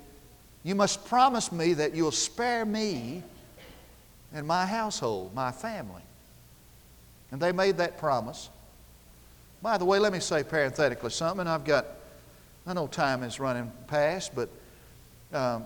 you 0.62 0.76
must 0.76 1.06
promise 1.06 1.54
me 1.54 1.74
that 1.76 1.96
you'll 1.96 2.12
spare 2.12 2.66
me 2.66 3.24
and 4.34 4.46
my 4.46 4.66
household, 4.66 5.34
my 5.34 5.54
family. 5.54 6.04
And 7.32 7.42
they 7.42 7.54
made 7.54 7.78
that 7.78 7.98
promise. 7.98 8.50
By 9.62 9.78
the 9.78 9.86
way, 9.86 10.00
let 10.00 10.12
me 10.12 10.20
say 10.20 10.44
parenthetically 10.44 11.12
something. 11.12 11.48
I've 11.48 11.64
got, 11.64 11.86
I 12.68 12.74
know 12.74 12.88
time 12.88 13.24
is 13.24 13.40
running 13.40 13.72
past, 13.88 14.36
but 14.36 14.50
um, 15.34 15.66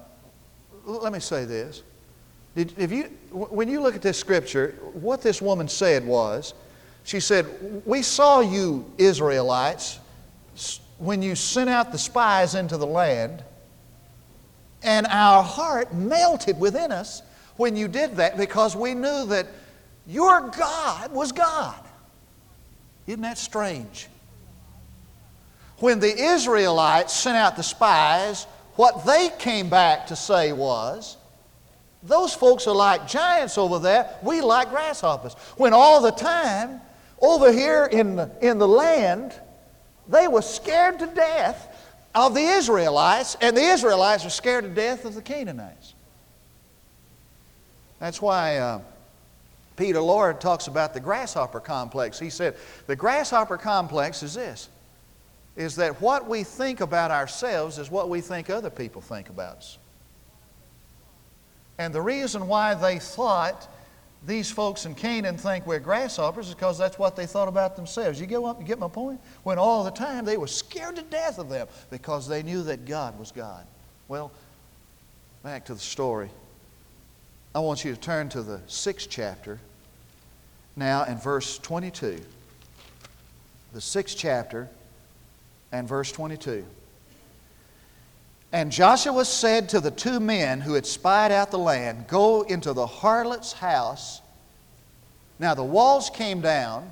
let 0.86 1.12
me 1.12 1.20
say 1.20 1.46
this. 1.46 1.84
Did, 2.56 2.74
if 2.78 2.92
you, 2.92 3.04
when 3.32 3.68
you 3.68 3.82
look 3.82 3.96
at 3.96 4.02
this 4.02 4.18
scripture, 4.18 4.76
what 4.94 5.22
this 5.22 5.42
woman 5.42 5.68
said 5.68 6.06
was, 6.06 6.54
she 7.04 7.20
said, 7.20 7.46
We 7.86 8.02
saw 8.02 8.40
you, 8.40 8.92
Israelites, 8.98 10.00
when 10.98 11.22
you 11.22 11.36
sent 11.36 11.70
out 11.70 11.92
the 11.92 11.98
spies 11.98 12.56
into 12.56 12.78
the 12.78 12.88
land, 12.88 13.44
and 14.84 15.08
our 15.08 15.44
heart 15.44 15.94
melted 15.94 16.60
within 16.60 16.92
us 16.92 17.22
when 17.58 17.76
you 17.76 17.88
did 17.88 18.16
that 18.18 18.38
because 18.38 18.76
we 18.76 18.94
knew 18.94 19.26
that 19.28 19.48
your 20.08 20.42
God 20.50 21.12
was 21.12 21.32
God. 21.32 21.84
Isn't 23.08 23.22
that 23.22 23.38
strange? 23.38 24.08
When 25.80 26.00
the 26.00 26.14
Israelites 26.14 27.14
sent 27.14 27.38
out 27.38 27.56
the 27.56 27.64
spies, 27.64 28.48
what 28.78 29.06
they 29.06 29.30
came 29.40 29.70
back 29.70 30.08
to 30.08 30.16
say 30.16 30.54
was, 30.54 31.18
those 32.04 32.34
folks 32.34 32.68
are 32.68 32.76
like 32.76 33.08
giants 33.08 33.58
over 33.58 33.80
there. 33.80 34.10
We 34.24 34.42
like 34.42 34.70
grasshoppers. 34.70 35.34
When 35.58 35.74
all 35.74 36.02
the 36.02 36.12
time, 36.12 36.80
over 37.20 37.52
here 37.52 37.86
in 37.86 38.16
the, 38.16 38.32
in 38.42 38.60
the 38.60 38.68
land, 38.68 39.34
they 40.08 40.28
were 40.28 40.42
scared 40.42 41.00
to 41.00 41.08
death 41.08 41.76
of 42.14 42.34
the 42.34 42.42
Israelites, 42.42 43.36
and 43.42 43.58
the 43.58 43.62
Israelites 43.62 44.24
were 44.24 44.30
scared 44.30 44.64
to 44.64 44.70
death 44.70 45.06
of 45.06 45.16
the 45.16 45.22
Canaanites. 45.22 45.94
That's 48.00 48.22
why 48.22 48.58
uh, 48.58 48.82
Peter 49.76 50.02
Lord 50.02 50.40
talks 50.40 50.68
about 50.68 50.94
the 50.94 51.00
grasshopper 51.00 51.60
complex. 51.60 52.20
He 52.20 52.30
said, 52.30 52.56
The 52.86 52.96
grasshopper 52.96 53.58
complex 53.58 54.24
is 54.24 54.36
this 54.36 54.70
is 55.58 55.76
that 55.76 56.00
what 56.00 56.30
we 56.30 56.44
think 56.44 56.80
about 56.82 57.10
ourselves 57.10 57.80
is 57.80 57.90
what 57.90 58.10
we 58.10 58.22
think 58.22 58.50
other 58.50 58.70
people 58.70 59.02
think 59.02 59.28
about 59.28 59.58
us. 59.58 59.78
And 61.80 61.94
the 61.94 62.02
reason 62.02 62.48
why 62.48 62.76
they 62.76 63.00
thought 63.00 63.68
these 64.26 64.52
folks 64.52 64.86
in 64.86 64.94
Canaan 64.94 65.38
think 65.38 65.66
we're 65.66 65.80
grasshoppers 65.80 66.50
is 66.50 66.54
because 66.54 66.78
that's 66.78 67.00
what 67.00 67.16
they 67.16 67.26
thought 67.26 67.48
about 67.48 67.76
themselves. 67.76 68.20
You 68.22 68.28
get, 68.28 68.42
up, 68.44 68.60
you 68.60 68.66
get 68.66 68.80
my 68.80 68.88
point? 68.88 69.20
When 69.44 69.58
all 69.58 69.84
the 69.84 69.92
time 69.92 70.26
they 70.26 70.38
were 70.38 70.48
scared 70.48 70.96
to 70.96 71.02
death 71.02 71.40
of 71.40 71.50
them 71.50 71.68
because 71.90 72.28
they 72.28 72.44
knew 72.44 72.62
that 72.64 72.86
God 72.86 73.18
was 73.20 73.32
God. 73.32 73.66
Well, 74.08 74.32
back 75.44 75.66
to 75.66 75.74
the 75.74 75.80
story. 75.80 76.30
I 77.56 77.60
want 77.60 77.84
you 77.84 77.94
to 77.94 78.00
turn 78.00 78.30
to 78.30 78.44
the 78.44 78.62
sixth 78.68 79.08
chapter 79.10 79.60
now 80.76 81.06
in 81.06 81.18
verse 81.18 81.58
22. 81.58 82.22
The 83.74 83.82
sixth 83.82 84.18
chapter 84.18 84.70
and 85.72 85.88
verse 85.88 86.12
22. 86.12 86.66
And 88.52 88.72
Joshua 88.72 89.26
said 89.26 89.70
to 89.70 89.80
the 89.80 89.92
two 89.92 90.20
men 90.20 90.62
who 90.62 90.74
had 90.74 90.86
spied 90.86 91.32
out 91.32 91.52
the 91.52 91.60
land, 91.60 92.08
Go 92.08 92.44
into 92.44 92.74
the 92.74 92.88
harlot's 92.88 93.54
house. 93.54 94.22
Now 95.38 95.54
the 95.54 95.64
walls 95.64 96.10
came 96.10 96.42
down, 96.42 96.92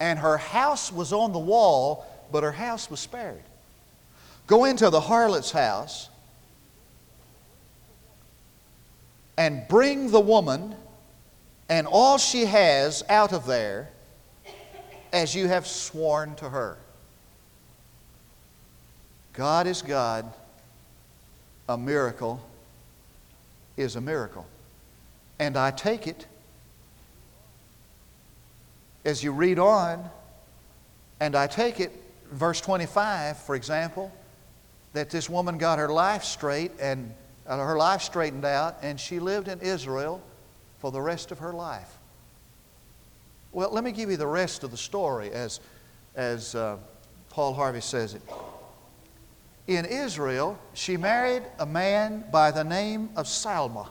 and 0.00 0.18
her 0.18 0.38
house 0.38 0.90
was 0.90 1.12
on 1.12 1.32
the 1.32 1.38
wall, 1.38 2.06
but 2.32 2.42
her 2.42 2.52
house 2.52 2.90
was 2.90 3.00
spared. 3.00 3.42
Go 4.46 4.64
into 4.64 4.88
the 4.88 5.00
harlot's 5.00 5.50
house 5.50 6.08
and 9.36 9.66
bring 9.68 10.10
the 10.10 10.20
woman 10.20 10.74
and 11.68 11.86
all 11.86 12.18
she 12.18 12.46
has 12.46 13.02
out 13.08 13.32
of 13.32 13.46
there 13.46 13.90
as 15.12 15.34
you 15.34 15.48
have 15.48 15.66
sworn 15.66 16.34
to 16.36 16.48
her. 16.48 16.78
God 19.38 19.68
is 19.68 19.82
God 19.82 20.24
a 21.68 21.78
miracle 21.78 22.40
is 23.76 23.94
a 23.94 24.00
miracle. 24.00 24.44
And 25.38 25.56
I 25.56 25.70
take 25.70 26.08
it 26.08 26.26
as 29.04 29.22
you 29.22 29.30
read 29.30 29.60
on, 29.60 30.10
and 31.20 31.36
I 31.36 31.46
take 31.46 31.78
it, 31.78 31.92
verse 32.32 32.60
25, 32.60 33.38
for 33.38 33.54
example, 33.54 34.12
that 34.92 35.08
this 35.08 35.30
woman 35.30 35.56
got 35.56 35.78
her 35.78 35.88
life 35.88 36.24
straight 36.24 36.72
and 36.80 37.14
uh, 37.46 37.58
her 37.58 37.76
life 37.76 38.02
straightened 38.02 38.44
out, 38.44 38.78
and 38.82 38.98
she 38.98 39.20
lived 39.20 39.46
in 39.46 39.60
Israel 39.60 40.20
for 40.80 40.90
the 40.90 41.00
rest 41.00 41.30
of 41.30 41.38
her 41.38 41.52
life. 41.52 41.96
Well, 43.52 43.72
let 43.72 43.84
me 43.84 43.92
give 43.92 44.10
you 44.10 44.16
the 44.16 44.26
rest 44.26 44.64
of 44.64 44.72
the 44.72 44.76
story 44.76 45.30
as, 45.30 45.60
as 46.16 46.56
uh, 46.56 46.78
Paul 47.30 47.54
Harvey 47.54 47.80
says 47.80 48.14
it 48.14 48.22
in 49.68 49.84
Israel, 49.84 50.58
she 50.72 50.96
married 50.96 51.42
a 51.58 51.66
man 51.66 52.24
by 52.32 52.50
the 52.50 52.64
name 52.64 53.10
of 53.16 53.26
Salma. 53.26 53.86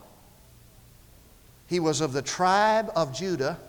He 1.68 1.80
was 1.80 2.02
of 2.02 2.14
the 2.14 2.24
tribe 2.24 2.90
of 2.96 3.14
Judah, 3.14 3.60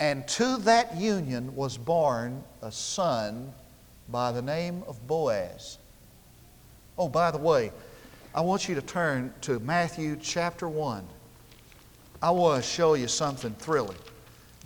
and 0.00 0.26
to 0.28 0.56
that 0.58 0.96
union 0.96 1.54
was 1.54 1.76
born 1.76 2.42
a 2.62 2.72
son 2.72 3.52
by 4.08 4.32
the 4.32 4.40
name 4.40 4.82
of 4.88 5.06
Boaz. 5.06 5.76
Oh, 6.96 7.08
by 7.08 7.30
the 7.30 7.38
way, 7.38 7.72
I 8.34 8.40
want 8.40 8.66
you 8.66 8.74
to 8.74 8.82
turn 8.82 9.34
to 9.42 9.58
Matthew 9.58 10.16
chapter 10.20 10.66
1. 10.66 11.06
I 12.22 12.30
want 12.30 12.62
to 12.62 12.68
show 12.68 12.94
you 12.94 13.06
something 13.06 13.52
thrilling. 13.58 13.98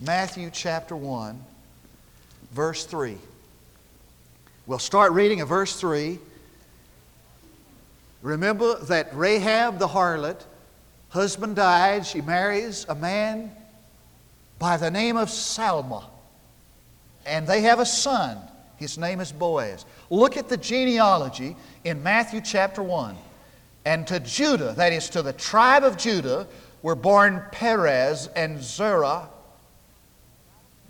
Matthew 0.01 0.49
chapter 0.49 0.95
1, 0.95 1.43
verse 2.53 2.85
3. 2.85 3.17
We'll 4.67 4.79
start 4.79 5.11
reading 5.11 5.41
at 5.41 5.47
verse 5.47 5.79
3. 5.79 6.17
Remember 8.23 8.79
that 8.85 9.15
Rahab 9.15 9.77
the 9.77 9.87
harlot, 9.87 10.41
husband 11.09 11.55
died, 11.55 12.03
she 12.03 12.21
marries 12.21 12.83
a 12.89 12.95
man 12.95 13.51
by 14.57 14.77
the 14.77 14.89
name 14.89 15.17
of 15.17 15.29
Salma. 15.29 16.03
And 17.27 17.45
they 17.45 17.61
have 17.61 17.79
a 17.79 17.85
son. 17.85 18.39
His 18.77 18.97
name 18.97 19.19
is 19.19 19.31
Boaz. 19.31 19.85
Look 20.09 20.35
at 20.35 20.49
the 20.49 20.57
genealogy 20.57 21.55
in 21.83 22.01
Matthew 22.01 22.41
chapter 22.41 22.81
1. 22.81 23.15
And 23.85 24.07
to 24.07 24.19
Judah, 24.19 24.73
that 24.77 24.93
is 24.93 25.09
to 25.11 25.21
the 25.21 25.33
tribe 25.33 25.83
of 25.83 25.95
Judah, 25.95 26.47
were 26.81 26.95
born 26.95 27.43
Perez 27.51 28.29
and 28.35 28.63
Zerah 28.63 29.29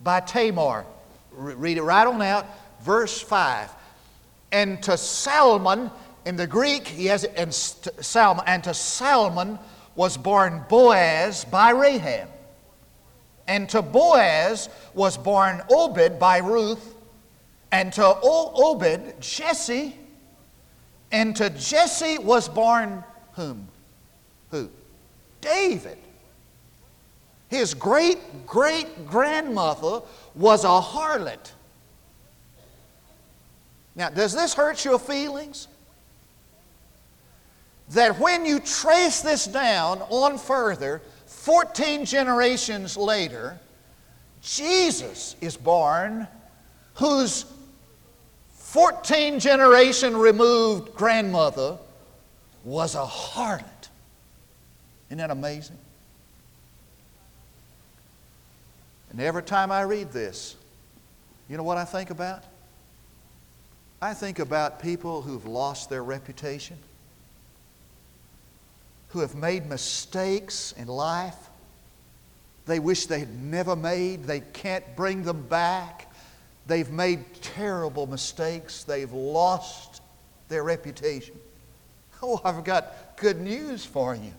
by 0.02 0.22
Tamar. 0.22 0.86
Read 1.34 1.78
it 1.78 1.84
right 1.84 2.08
on 2.08 2.22
out 2.22 2.46
verse 2.82 3.22
5. 3.22 3.72
And 4.52 4.82
to 4.84 4.98
Salmon, 4.98 5.92
in 6.26 6.36
the 6.36 6.48
Greek, 6.48 6.88
he 6.88 7.06
has 7.08 7.24
it, 7.24 7.34
and 7.36 7.54
Salmon, 7.54 8.44
and 8.48 8.64
to 8.64 8.74
Salmon 8.74 9.60
was 9.96 10.18
born 10.18 10.64
Boaz 10.70 11.46
by 11.46 11.72
Rahab. 11.72 12.30
And 13.48 13.70
to 13.70 13.82
Boaz 13.82 14.70
was 14.94 15.18
born 15.18 15.62
Obed 15.70 16.20
by 16.20 16.40
Ruth. 16.40 16.96
And 17.72 17.94
to 17.94 18.18
Obed, 18.24 19.22
Jesse. 19.22 19.96
And 21.12 21.36
to 21.36 21.50
Jesse 21.52 22.18
was 22.18 22.50
born 22.50 23.04
whom? 23.34 23.68
Who? 24.50 24.70
David. 25.42 25.98
His 27.50 27.74
great 27.74 28.48
great 28.48 29.06
grandmother 29.06 30.02
was 30.34 30.64
a 30.64 30.82
harlot. 30.82 31.52
Now, 33.96 34.10
does 34.10 34.34
this 34.34 34.54
hurt 34.54 34.84
your 34.84 35.00
feelings? 35.00 35.68
That 37.90 38.20
when 38.20 38.46
you 38.46 38.60
trace 38.60 39.22
this 39.22 39.46
down 39.46 40.02
on 40.10 40.38
further, 40.38 41.02
14 41.28 42.06
generations 42.06 42.98
later, 42.98 43.60
Jesus 44.42 45.36
is 45.40 45.56
born, 45.56 46.28
whose 46.96 47.46
14 48.54 49.40
generation 49.40 50.18
removed 50.18 50.94
grandmother 50.96 51.78
was 52.64 52.96
a 52.96 53.06
harlot. 53.06 53.64
Isn't 55.08 55.20
that 55.20 55.32
amazing? 55.32 55.78
And 59.12 59.22
every 59.22 59.44
time 59.44 59.72
I 59.72 59.84
read 59.84 60.12
this, 60.12 60.56
you 61.48 61.56
know 61.56 61.64
what 61.64 61.78
I 61.78 61.86
think 61.86 62.10
about? 62.10 62.44
I 64.06 64.14
think 64.14 64.40
about 64.40 64.82
people 64.82 65.22
who've 65.22 65.46
lost 65.46 65.90
their 65.90 66.04
reputation, 66.04 66.78
who 69.10 69.20
have 69.20 69.36
made 69.36 69.68
mistakes 69.68 70.74
in 70.78 70.88
life 70.88 71.36
they 72.66 72.80
wish 72.80 73.06
they 73.06 73.20
had 73.20 73.42
never 73.42 73.76
made. 73.76 74.24
They 74.24 74.40
can't 74.40 74.84
bring 74.96 75.24
them 75.24 75.44
back. 75.44 76.12
They've 76.68 76.90
made 76.90 77.24
terrible 77.42 78.08
mistakes. 78.08 78.84
They've 78.84 79.12
lost 79.12 80.02
their 80.50 80.64
reputation. 80.64 81.36
Oh, 82.24 82.40
I've 82.46 82.64
got 82.64 83.18
good 83.18 83.42
news 83.42 83.84
for 83.84 84.16
you. 84.16 84.32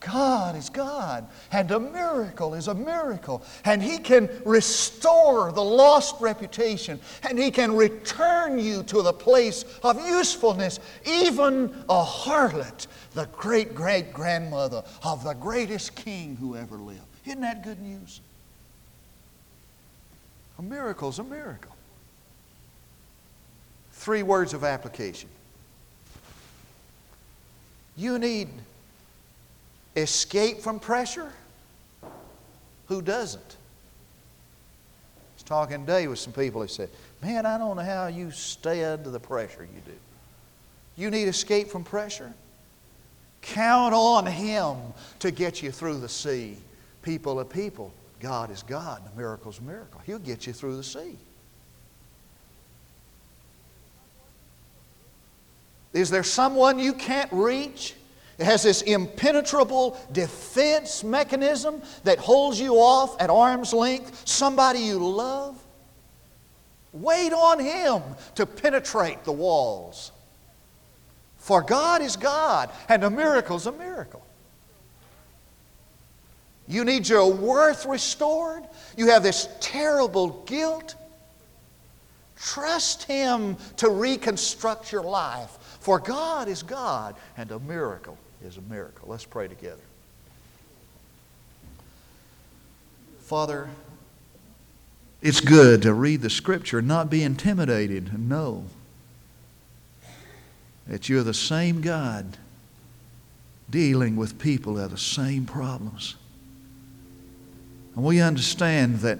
God 0.00 0.56
is 0.56 0.70
God, 0.70 1.28
and 1.52 1.70
a 1.70 1.78
miracle 1.78 2.54
is 2.54 2.68
a 2.68 2.74
miracle, 2.74 3.42
and 3.66 3.82
He 3.82 3.98
can 3.98 4.30
restore 4.46 5.52
the 5.52 5.62
lost 5.62 6.20
reputation, 6.20 6.98
and 7.22 7.38
He 7.38 7.50
can 7.50 7.76
return 7.76 8.58
you 8.58 8.82
to 8.84 9.02
the 9.02 9.12
place 9.12 9.64
of 9.82 10.04
usefulness. 10.06 10.80
Even 11.06 11.84
a 11.90 12.02
harlot, 12.02 12.86
the 13.12 13.26
great 13.26 13.74
great 13.74 14.14
grandmother 14.14 14.82
of 15.04 15.22
the 15.22 15.34
greatest 15.34 15.94
king 15.94 16.34
who 16.36 16.56
ever 16.56 16.76
lived. 16.76 17.00
Isn't 17.26 17.42
that 17.42 17.62
good 17.62 17.80
news? 17.80 18.22
A 20.58 20.62
miracle 20.62 21.10
is 21.10 21.18
a 21.18 21.24
miracle. 21.24 21.76
Three 23.92 24.22
words 24.22 24.54
of 24.54 24.64
application. 24.64 25.28
You 27.96 28.18
need 28.18 28.48
escape 30.00 30.60
from 30.60 30.80
pressure? 30.80 31.30
Who 32.86 33.02
doesn't? 33.02 33.56
I 35.16 35.34
was 35.36 35.42
talking 35.44 35.86
today 35.86 36.08
with 36.08 36.18
some 36.18 36.32
people 36.32 36.60
who 36.60 36.68
said, 36.68 36.90
Man, 37.22 37.46
I 37.46 37.58
don't 37.58 37.76
know 37.76 37.82
how 37.82 38.06
you 38.06 38.30
stay 38.30 38.84
under 38.84 39.10
the 39.10 39.20
pressure 39.20 39.62
you 39.62 39.80
do. 39.84 39.98
You 40.96 41.10
need 41.10 41.28
escape 41.28 41.68
from 41.68 41.84
pressure? 41.84 42.32
Count 43.42 43.94
on 43.94 44.26
Him 44.26 44.76
to 45.20 45.30
get 45.30 45.62
you 45.62 45.70
through 45.70 45.98
the 45.98 46.08
sea. 46.08 46.56
People 47.02 47.40
are 47.40 47.44
people. 47.44 47.92
God 48.20 48.50
is 48.50 48.62
God. 48.62 49.02
The 49.10 49.18
miracle's 49.18 49.58
a 49.58 49.62
miracle. 49.62 50.00
He'll 50.04 50.18
get 50.18 50.46
you 50.46 50.52
through 50.52 50.76
the 50.76 50.84
sea. 50.84 51.16
Is 55.92 56.10
there 56.10 56.22
someone 56.22 56.78
you 56.78 56.92
can't 56.92 57.32
reach? 57.32 57.94
It 58.40 58.46
has 58.46 58.62
this 58.62 58.80
impenetrable 58.80 60.00
defense 60.12 61.04
mechanism 61.04 61.82
that 62.04 62.18
holds 62.18 62.58
you 62.58 62.76
off 62.76 63.20
at 63.20 63.28
arm's 63.28 63.74
length, 63.74 64.26
somebody 64.26 64.78
you 64.78 64.98
love. 64.98 65.62
Wait 66.94 67.34
on 67.34 67.58
Him 67.58 68.02
to 68.36 68.46
penetrate 68.46 69.24
the 69.24 69.32
walls. 69.32 70.10
For 71.36 71.60
God 71.60 72.00
is 72.00 72.16
God, 72.16 72.70
and 72.88 73.04
a 73.04 73.10
miracle 73.10 73.56
is 73.56 73.66
a 73.66 73.72
miracle. 73.72 74.24
You 76.66 76.86
need 76.86 77.06
your 77.06 77.30
worth 77.30 77.84
restored. 77.84 78.62
You 78.96 79.08
have 79.08 79.22
this 79.22 79.50
terrible 79.60 80.42
guilt. 80.46 80.94
Trust 82.38 83.02
Him 83.02 83.58
to 83.76 83.90
reconstruct 83.90 84.92
your 84.92 85.02
life. 85.02 85.58
For 85.80 85.98
God 85.98 86.48
is 86.48 86.62
God, 86.62 87.16
and 87.36 87.50
a 87.50 87.58
miracle 87.58 88.16
is 88.44 88.56
a 88.56 88.62
miracle. 88.62 89.08
Let's 89.08 89.24
pray 89.24 89.48
together. 89.48 89.82
Father, 93.20 93.68
it's 95.22 95.40
good 95.40 95.82
to 95.82 95.92
read 95.92 96.22
the 96.22 96.30
Scripture 96.30 96.82
not 96.82 97.10
be 97.10 97.22
intimidated 97.22 98.10
and 98.12 98.28
know 98.28 98.64
that 100.88 101.08
you're 101.08 101.22
the 101.22 101.34
same 101.34 101.80
God 101.80 102.38
dealing 103.70 104.16
with 104.16 104.38
people 104.38 104.74
that 104.74 104.82
have 104.82 104.90
the 104.90 104.98
same 104.98 105.44
problems. 105.44 106.16
And 107.94 108.04
we 108.04 108.20
understand 108.20 109.00
that 109.00 109.18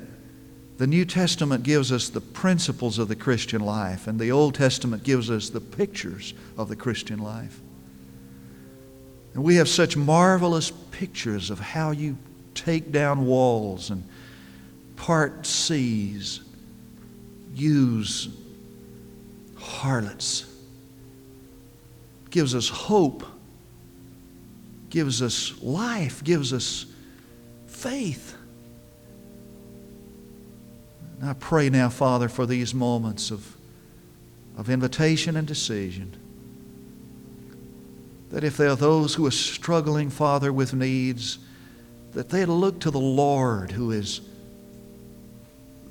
the 0.78 0.86
New 0.86 1.04
Testament 1.04 1.62
gives 1.62 1.92
us 1.92 2.08
the 2.08 2.20
principles 2.20 2.98
of 2.98 3.08
the 3.08 3.14
Christian 3.14 3.60
life, 3.60 4.06
and 4.06 4.18
the 4.18 4.32
Old 4.32 4.54
Testament 4.54 5.04
gives 5.04 5.30
us 5.30 5.50
the 5.50 5.60
pictures 5.60 6.34
of 6.56 6.68
the 6.68 6.76
Christian 6.76 7.18
life. 7.18 7.60
And 9.34 9.44
we 9.44 9.56
have 9.56 9.68
such 9.68 9.96
marvelous 9.96 10.70
pictures 10.90 11.50
of 11.50 11.60
how 11.60 11.92
you 11.92 12.16
take 12.54 12.90
down 12.90 13.26
walls 13.26 13.90
and 13.90 14.06
part 14.96 15.46
seas, 15.46 16.40
use 17.54 18.28
harlots. 19.56 20.46
Gives 22.30 22.54
us 22.54 22.68
hope, 22.68 23.24
gives 24.88 25.22
us 25.22 25.60
life, 25.62 26.22
gives 26.22 26.52
us 26.52 26.86
faith. 27.66 28.36
And 31.20 31.30
I 31.30 31.32
pray 31.34 31.70
now, 31.70 31.88
Father, 31.88 32.28
for 32.28 32.46
these 32.46 32.74
moments 32.74 33.30
of, 33.30 33.56
of 34.56 34.70
invitation 34.70 35.36
and 35.36 35.46
decision. 35.46 36.19
That 38.30 38.44
if 38.44 38.56
there 38.56 38.70
are 38.70 38.76
those 38.76 39.14
who 39.14 39.26
are 39.26 39.32
struggling, 39.32 40.10
Father, 40.10 40.52
with 40.52 40.72
needs, 40.72 41.38
that 42.12 42.28
they 42.28 42.44
look 42.44 42.80
to 42.80 42.90
the 42.90 43.00
Lord 43.00 43.70
who 43.70 43.90
is 43.90 44.20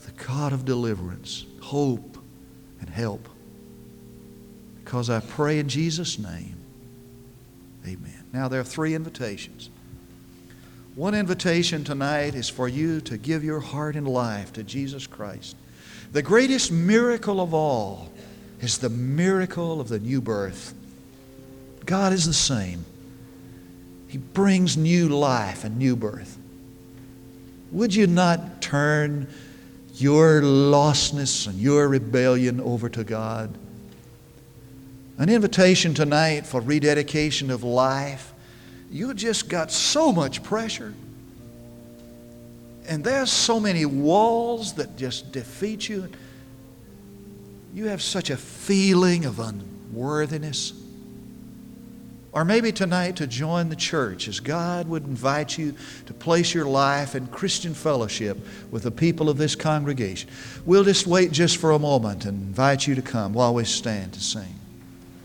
the 0.06 0.12
God 0.26 0.54
of 0.54 0.66
deliverance, 0.66 1.46
hope, 1.62 2.18
and 2.80 2.90
help. 2.90 3.28
Because 4.84 5.10
I 5.10 5.20
pray 5.20 5.60
in 5.60 5.70
Jesus' 5.70 6.18
name. 6.18 6.56
Amen. 7.86 8.26
Now, 8.34 8.48
there 8.48 8.60
are 8.60 8.66
three 8.66 8.96
invitations. 8.96 9.70
One 10.96 11.16
invitation 11.16 11.84
tonight 11.84 12.36
is 12.36 12.50
for 12.50 12.68
you 12.68 13.00
to 13.02 13.18
give 13.18 13.44
your 13.44 13.60
heart 13.60 13.96
and 13.96 14.08
life 14.08 14.52
to 14.54 14.64
Jesus 14.64 15.08
Christ. 15.08 15.56
The 16.12 16.22
greatest 16.22 16.72
miracle 16.72 17.40
of 17.40 17.54
all 17.54 18.12
is 18.62 18.80
the 18.80 18.90
miracle 18.90 19.80
of 19.80 19.88
the 19.88 20.00
new 20.00 20.22
birth. 20.22 20.74
God 21.90 22.14
is 22.14 22.28
the 22.28 22.34
same. 22.34 22.86
He 24.10 24.20
brings 24.20 24.78
new 24.78 25.10
life 25.10 25.64
and 25.64 25.80
new 25.80 25.96
birth. 25.96 26.38
Would 27.72 27.96
you 27.96 28.06
not 28.06 28.62
turn 28.62 29.28
your 29.96 30.42
lostness 30.44 31.48
and 31.48 31.58
your 31.58 31.88
rebellion 31.88 32.62
over 32.62 32.90
to 32.90 33.04
God? 33.04 33.58
An 35.18 35.30
invitation 35.30 35.96
tonight 35.96 36.46
for 36.46 36.62
rededication 36.62 37.50
of 37.50 37.64
life 37.64 38.36
you 38.92 39.16
just 39.16 39.50
got 39.50 39.72
so 39.72 40.12
much 40.12 40.44
pressure. 40.44 40.94
And 42.88 43.04
there's 43.04 43.32
so 43.32 43.60
many 43.60 43.88
walls 43.88 44.74
that 44.74 44.96
just 44.96 45.32
defeat 45.32 45.90
you. 45.90 46.08
You 47.74 47.86
have 47.86 48.04
such 48.04 48.30
a 48.30 48.38
feeling 48.38 49.26
of 49.26 49.40
unworthiness. 49.40 50.74
Or 52.32 52.46
maybe 52.46 52.72
tonight 52.72 53.16
to 53.16 53.28
join 53.28 53.70
the 53.70 53.76
church 53.76 54.28
as 54.28 54.40
God 54.40 54.88
would 54.88 55.06
invite 55.06 55.58
you 55.58 55.74
to 56.06 56.14
place 56.14 56.54
your 56.54 56.66
life 56.66 57.16
in 57.16 57.26
Christian 57.28 57.74
fellowship 57.74 58.38
with 58.70 58.84
the 58.84 58.92
people 58.92 59.30
of 59.30 59.38
this 59.38 59.56
congregation. 59.56 60.30
We'll 60.64 60.84
just 60.84 61.08
wait 61.08 61.32
just 61.32 61.58
for 61.58 61.72
a 61.72 61.80
moment 61.80 62.26
and 62.26 62.42
invite 62.42 62.86
you 62.86 62.94
to 62.96 63.02
come 63.02 63.34
while 63.34 63.56
we 63.56 63.66
stand 63.66 64.14
to 64.14 64.20
sing. 64.20 64.59